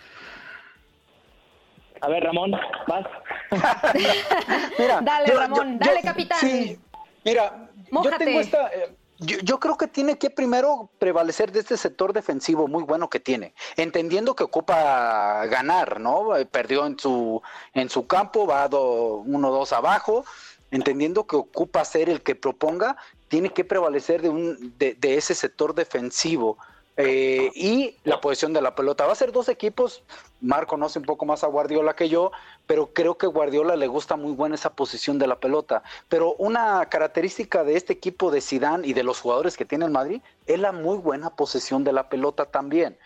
A 2.01 2.09
ver, 2.09 2.25
Ramón, 2.25 2.53
vas. 2.87 3.07
dale, 5.03 5.35
Ramón, 5.35 5.79
dale, 5.79 6.03
capitán. 6.03 6.39
Sí, 6.41 6.79
mira, 7.25 7.69
yo 7.91 8.11
tengo 8.19 8.41
esta. 8.41 8.69
Eh, 8.69 8.97
Yo, 9.19 9.61
creo 9.61 9.77
que 9.77 9.87
tiene 9.87 10.17
que 10.17 10.31
primero 10.31 10.89
prevalecer 10.99 11.53
de 11.53 11.61
este 11.61 11.77
sector 11.77 12.15
defensivo 12.15 12.69
muy 12.69 12.85
bueno 12.85 13.11
que 13.11 13.21
tiene, 13.21 13.53
entendiendo 13.77 14.35
que 14.35 14.45
ocupa 14.45 15.45
ganar, 15.45 16.01
¿no? 16.01 16.37
Eh, 16.37 16.47
perdió 16.47 16.87
en 16.87 16.99
su, 16.99 17.43
en 17.75 17.91
su 17.91 18.07
campo, 18.07 18.47
va 18.47 18.71
1-2 18.71 19.73
abajo, 19.73 20.25
entendiendo 20.71 21.27
que 21.27 21.37
ocupa 21.37 21.85
ser 21.85 22.09
el 22.09 22.23
que 22.23 22.35
proponga, 22.35 22.97
tiene 23.29 23.51
que 23.51 23.63
prevalecer 23.63 24.23
de, 24.23 24.31
un, 24.31 24.75
de, 24.79 24.95
de 24.95 25.17
ese 25.19 25.35
sector 25.35 25.75
defensivo. 25.75 26.57
Eh, 27.03 27.51
y 27.55 27.97
la 28.05 28.21
posición 28.21 28.53
de 28.53 28.61
la 28.61 28.75
pelota. 28.75 29.07
Va 29.07 29.13
a 29.13 29.17
ser 29.17 29.33
dos 29.33 29.49
equipos. 29.49 30.03
Mar 30.41 30.67
conoce 30.67 30.99
un 30.99 31.05
poco 31.05 31.27
más 31.27 31.45
a 31.45 31.49
Guardiola 31.49 31.95
que 31.95 32.09
yo, 32.09 32.33
pero 32.67 32.93
creo 32.93 33.19
que 33.19 33.27
Guardiola 33.27 33.77
le 33.77 33.87
gusta 33.87 34.17
muy 34.17 34.33
buena 34.33 34.55
esa 34.55 34.75
posición 34.75 35.19
de 35.19 35.27
la 35.27 35.39
pelota. 35.39 35.83
Pero 36.09 36.35
una 36.35 36.87
característica 36.87 37.65
de 37.65 37.77
este 37.77 37.93
equipo 37.93 38.31
de 38.31 38.41
Sidán 38.41 38.85
y 38.85 38.93
de 38.93 39.03
los 39.03 39.21
jugadores 39.21 39.57
que 39.57 39.65
tiene 39.65 39.85
el 39.85 39.91
Madrid 39.91 40.21
es 40.47 40.59
la 40.59 40.73
muy 40.73 40.99
buena 40.99 41.31
posesión 41.31 41.85
de 41.85 41.93
la 41.93 42.09
pelota 42.09 42.47
también. 42.47 42.97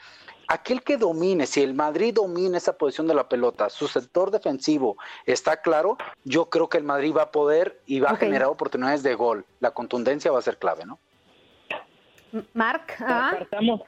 Aquel 0.47 0.83
que 0.83 0.99
domine, 0.99 1.47
si 1.47 1.63
el 1.63 1.75
Madrid 1.75 2.15
domina 2.15 2.59
esa 2.59 2.77
posición 2.77 3.07
de 3.07 3.15
la 3.15 3.29
pelota, 3.29 3.71
su 3.71 3.89
sector 3.89 4.31
defensivo 4.31 4.97
está 5.25 5.63
claro, 5.63 5.97
yo 6.25 6.51
creo 6.51 6.69
que 6.69 6.77
el 6.77 6.85
Madrid 6.85 7.15
va 7.17 7.23
a 7.23 7.31
poder 7.31 7.81
y 7.87 8.01
va 8.01 8.11
a 8.11 8.17
generar 8.17 8.49
oportunidades 8.49 9.03
de 9.03 9.15
gol. 9.15 9.47
La 9.61 9.71
contundencia 9.71 10.31
va 10.31 10.39
a 10.39 10.43
ser 10.43 10.59
clave, 10.59 10.85
¿no? 10.85 10.99
Mark, 12.53 12.87
partamos, 12.99 13.83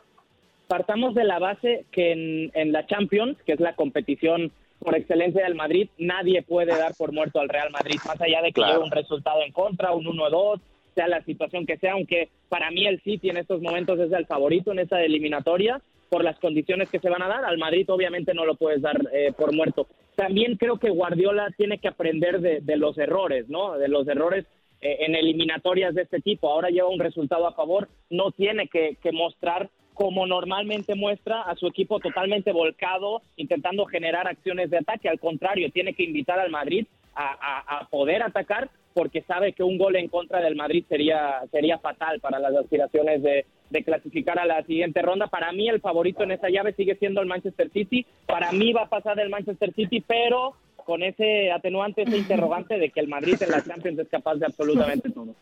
partamos 0.68 1.14
de 1.14 1.24
la 1.24 1.38
base 1.38 1.84
que 1.90 2.50
en, 2.52 2.72
la 2.72 2.86
Champions, 2.86 3.36
que 3.44 3.52
es 3.52 3.60
la 3.60 3.74
competición 3.74 4.52
por 4.78 4.94
excelencia 4.94 5.44
del 5.44 5.54
Madrid, 5.54 5.88
nadie 5.98 6.42
puede 6.42 6.76
dar 6.76 6.94
por 6.96 7.12
muerto 7.12 7.40
al 7.40 7.48
Real 7.48 7.70
Madrid, 7.70 7.98
más 8.06 8.20
allá 8.20 8.42
de 8.42 8.52
que 8.52 8.62
lleve 8.62 8.78
un 8.78 8.90
resultado 8.90 9.42
en 9.42 9.52
contra, 9.52 9.92
un 9.92 10.04
1-2, 10.04 10.60
sea 10.94 11.08
la 11.08 11.22
situación 11.22 11.66
que 11.66 11.78
sea, 11.78 11.92
aunque 11.92 12.30
para 12.48 12.70
mí 12.70 12.86
el 12.86 13.00
City 13.02 13.30
en 13.30 13.38
estos 13.38 13.60
momentos 13.60 13.98
es 13.98 14.12
el 14.12 14.26
favorito 14.26 14.72
en 14.72 14.80
esa 14.80 15.02
eliminatoria 15.02 15.80
por 16.08 16.22
las 16.22 16.38
condiciones 16.38 16.88
que 16.88 17.00
se 17.00 17.10
van 17.10 17.22
a 17.22 17.28
dar. 17.28 17.44
Al 17.44 17.58
Madrid 17.58 17.90
obviamente 17.90 18.32
no 18.32 18.44
lo 18.44 18.54
puedes 18.54 18.80
dar 18.80 18.96
eh, 19.12 19.32
por 19.36 19.54
muerto. 19.54 19.88
También 20.14 20.56
creo 20.56 20.78
que 20.78 20.90
Guardiola 20.90 21.48
tiene 21.56 21.78
que 21.78 21.88
aprender 21.88 22.40
de, 22.40 22.60
de 22.60 22.76
los 22.76 22.96
errores, 22.96 23.48
¿no? 23.48 23.76
De 23.76 23.88
los 23.88 24.06
errores 24.08 24.46
eh, 24.80 24.98
en 25.06 25.14
eliminatorias 25.14 25.94
de 25.94 26.02
este 26.02 26.20
tipo. 26.20 26.50
Ahora 26.50 26.68
lleva 26.68 26.88
un 26.88 27.00
resultado 27.00 27.46
a 27.46 27.54
favor, 27.54 27.88
no 28.10 28.30
tiene 28.30 28.68
que, 28.68 28.96
mostrar 29.12 29.70
como 29.94 30.26
normalmente 30.26 30.94
muestra 30.94 31.40
a 31.40 31.56
su 31.56 31.66
equipo 31.66 31.98
totalmente 32.00 32.52
volcado, 32.52 33.22
intentando 33.36 33.86
generar 33.86 34.28
acciones 34.28 34.68
de 34.68 34.78
ataque. 34.78 35.08
Al 35.08 35.18
contrario, 35.18 35.70
tiene 35.72 35.94
que 35.94 36.02
invitar 36.02 36.38
al 36.38 36.50
Madrid 36.50 36.86
a, 37.14 37.88
poder 37.90 38.22
atacar 38.22 38.68
porque 38.92 39.22
sabe 39.22 39.54
que 39.54 39.62
un 39.62 39.78
gol 39.78 39.96
en 39.96 40.08
contra 40.08 40.40
del 40.40 40.56
Madrid 40.56 40.84
sería, 40.88 41.42
sería 41.50 41.78
fatal 41.78 42.20
para 42.20 42.38
las 42.38 42.54
aspiraciones 42.54 43.22
de, 43.22 43.46
clasificar 43.84 44.38
a 44.38 44.44
la 44.44 44.62
siguiente 44.64 45.00
ronda. 45.00 45.28
Para 45.28 45.52
mí 45.52 45.68
el 45.68 45.80
favorito 45.80 46.22
en 46.22 46.32
esa 46.32 46.50
llave 46.50 46.74
sigue 46.74 46.96
siendo 46.96 47.22
el 47.22 47.26
Manchester 47.26 47.70
City. 47.70 48.04
Para 48.26 48.52
mí 48.52 48.74
va 48.74 48.82
a 48.82 48.88
pasar 48.90 49.18
el 49.20 49.30
Manchester 49.30 49.72
City, 49.72 50.04
pero 50.06 50.54
con 50.86 51.02
ese 51.02 51.50
atenuante, 51.50 52.02
ese 52.02 52.16
interrogante 52.16 52.78
de 52.78 52.90
que 52.90 53.00
el 53.00 53.08
Madrid 53.08 53.36
en 53.40 53.50
la 53.50 53.62
Champions 53.62 53.98
es 53.98 54.08
capaz 54.08 54.36
de 54.36 54.46
absolutamente 54.46 55.10
todo. 55.10 55.34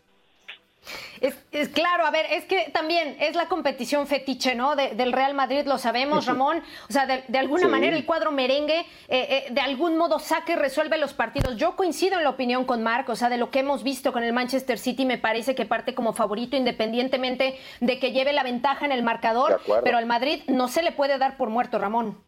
Es, 1.20 1.68
claro, 1.70 2.04
a 2.04 2.10
ver, 2.10 2.26
es 2.30 2.44
que 2.44 2.70
también 2.72 3.16
es 3.18 3.34
la 3.34 3.46
competición 3.46 4.06
fetiche, 4.06 4.54
¿no? 4.54 4.76
del 4.76 5.12
Real 5.12 5.32
Madrid, 5.32 5.64
lo 5.64 5.78
sabemos, 5.78 6.26
Ramón. 6.26 6.62
O 6.88 6.92
sea, 6.92 7.06
de, 7.06 7.38
alguna 7.38 7.68
manera 7.68 7.96
el 7.96 8.04
cuadro 8.04 8.30
merengue, 8.32 8.80
eh, 8.80 8.86
eh, 9.08 9.46
de 9.50 9.60
algún 9.60 9.96
modo 9.96 10.18
saque 10.18 10.52
y 10.52 10.56
resuelve 10.56 10.98
los 10.98 11.14
partidos. 11.14 11.56
Yo 11.56 11.76
coincido 11.76 12.18
en 12.18 12.24
la 12.24 12.30
opinión 12.30 12.64
con 12.64 12.82
Marc, 12.82 13.08
o 13.08 13.16
sea, 13.16 13.30
de 13.30 13.38
lo 13.38 13.50
que 13.50 13.60
hemos 13.60 13.82
visto 13.82 14.12
con 14.12 14.22
el 14.22 14.34
Manchester 14.34 14.78
City, 14.78 15.06
me 15.06 15.16
parece 15.16 15.54
que 15.54 15.64
parte 15.64 15.94
como 15.94 16.12
favorito, 16.12 16.56
independientemente 16.56 17.56
de 17.80 17.98
que 17.98 18.12
lleve 18.12 18.34
la 18.34 18.42
ventaja 18.42 18.84
en 18.84 18.92
el 18.92 19.02
marcador. 19.02 19.60
Pero 19.82 19.96
al 19.96 20.06
Madrid 20.06 20.42
no 20.48 20.68
se 20.68 20.82
le 20.82 20.92
puede 20.92 21.16
dar 21.16 21.38
por 21.38 21.48
muerto, 21.48 21.78
Ramón. 21.78 22.18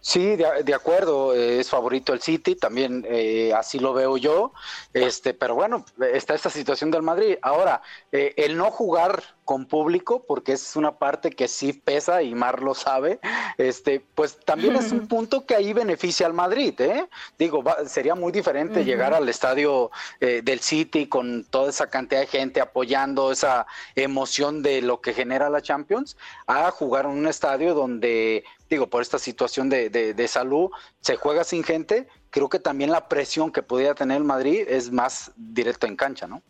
Sí, 0.00 0.36
de, 0.36 0.74
acuerdo, 0.74 1.34
eh, 1.34 1.58
es 1.58 1.70
favorito 1.70 2.12
el 2.12 2.22
City, 2.22 2.54
también 2.54 3.04
eh, 3.08 3.52
así 3.52 3.80
lo 3.80 3.92
veo 3.92 4.16
yo, 4.16 4.52
este, 4.94 5.34
pero 5.34 5.56
bueno, 5.56 5.84
está 6.14 6.34
esta 6.34 6.50
situación 6.50 6.92
del 6.92 7.02
Madrid. 7.02 7.36
Ahora, 7.42 7.82
eh, 8.12 8.32
el 8.36 8.56
no 8.56 8.70
jugar 8.70 9.22
con 9.44 9.66
público, 9.66 10.24
porque 10.26 10.52
es 10.52 10.76
una 10.76 10.98
parte 10.98 11.30
que 11.30 11.48
sí 11.48 11.72
pesa 11.72 12.22
y 12.22 12.34
Mar 12.34 12.62
lo 12.62 12.74
sabe, 12.74 13.18
este, 13.56 14.00
pues 14.14 14.38
también 14.44 14.76
es 14.76 14.92
un 14.92 15.08
punto 15.08 15.46
que 15.46 15.56
ahí 15.56 15.72
beneficia 15.72 16.26
al 16.26 16.34
Madrid, 16.34 16.78
¿eh? 16.80 17.08
Digo, 17.38 17.64
sería 17.86 18.14
muy 18.14 18.30
diferente 18.30 18.84
llegar 18.84 19.14
al 19.14 19.26
estadio 19.28 19.90
del 20.20 20.60
City 20.60 21.06
con 21.06 21.44
toda 21.44 21.70
esa 21.70 21.88
cantidad 21.88 22.20
de 22.20 22.26
gente 22.26 22.60
apoyando 22.60 23.32
esa 23.32 23.66
emoción 23.94 24.62
de 24.62 24.82
lo 24.82 25.00
que 25.00 25.14
genera 25.14 25.48
la 25.48 25.62
Champions, 25.62 26.18
a 26.46 26.70
jugar 26.70 27.06
en 27.06 27.12
un 27.12 27.26
estadio 27.26 27.72
donde 27.72 28.44
digo, 28.68 28.88
por 28.88 29.02
esta 29.02 29.18
situación 29.18 29.68
de, 29.68 29.90
de, 29.90 30.28
salud, 30.28 30.70
se 31.00 31.16
juega 31.16 31.44
sin 31.44 31.64
gente, 31.64 32.08
creo 32.30 32.48
que 32.48 32.58
también 32.58 32.90
la 32.90 33.08
presión 33.08 33.50
que 33.50 33.62
podría 33.62 33.94
tener 33.94 34.18
el 34.18 34.24
Madrid 34.24 34.64
es 34.68 34.92
más 34.92 35.32
directa 35.36 35.86
en 35.86 35.96
cancha, 35.96 36.26
¿no? 36.26 36.42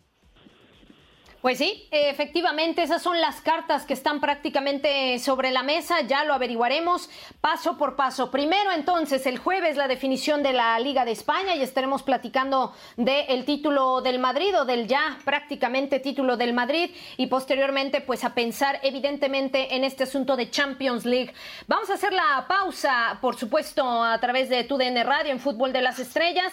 Pues 1.40 1.58
sí, 1.58 1.86
efectivamente, 1.92 2.82
esas 2.82 3.00
son 3.00 3.20
las 3.20 3.40
cartas 3.40 3.86
que 3.86 3.94
están 3.94 4.20
prácticamente 4.20 5.20
sobre 5.20 5.52
la 5.52 5.62
mesa, 5.62 6.00
ya 6.00 6.24
lo 6.24 6.34
averiguaremos 6.34 7.08
paso 7.40 7.78
por 7.78 7.94
paso. 7.94 8.32
Primero 8.32 8.72
entonces, 8.72 9.24
el 9.24 9.38
jueves 9.38 9.76
la 9.76 9.86
definición 9.86 10.42
de 10.42 10.52
la 10.52 10.76
Liga 10.80 11.04
de 11.04 11.12
España 11.12 11.54
y 11.54 11.62
estaremos 11.62 12.02
platicando 12.02 12.74
del 12.96 13.44
título 13.44 14.00
del 14.00 14.18
Madrid 14.18 14.52
o 14.58 14.64
del 14.64 14.88
ya 14.88 15.18
prácticamente 15.24 16.00
título 16.00 16.36
del 16.36 16.52
Madrid 16.52 16.90
y 17.16 17.28
posteriormente 17.28 18.00
pues 18.00 18.24
a 18.24 18.34
pensar 18.34 18.80
evidentemente 18.82 19.76
en 19.76 19.84
este 19.84 20.02
asunto 20.02 20.34
de 20.36 20.50
Champions 20.50 21.04
League. 21.04 21.32
Vamos 21.68 21.88
a 21.90 21.94
hacer 21.94 22.12
la 22.12 22.46
pausa, 22.48 23.16
por 23.20 23.36
supuesto, 23.36 24.02
a 24.02 24.18
través 24.18 24.48
de 24.48 24.64
TUDN 24.64 25.04
Radio 25.04 25.30
en 25.30 25.38
Fútbol 25.38 25.72
de 25.72 25.82
las 25.82 26.00
Estrellas. 26.00 26.52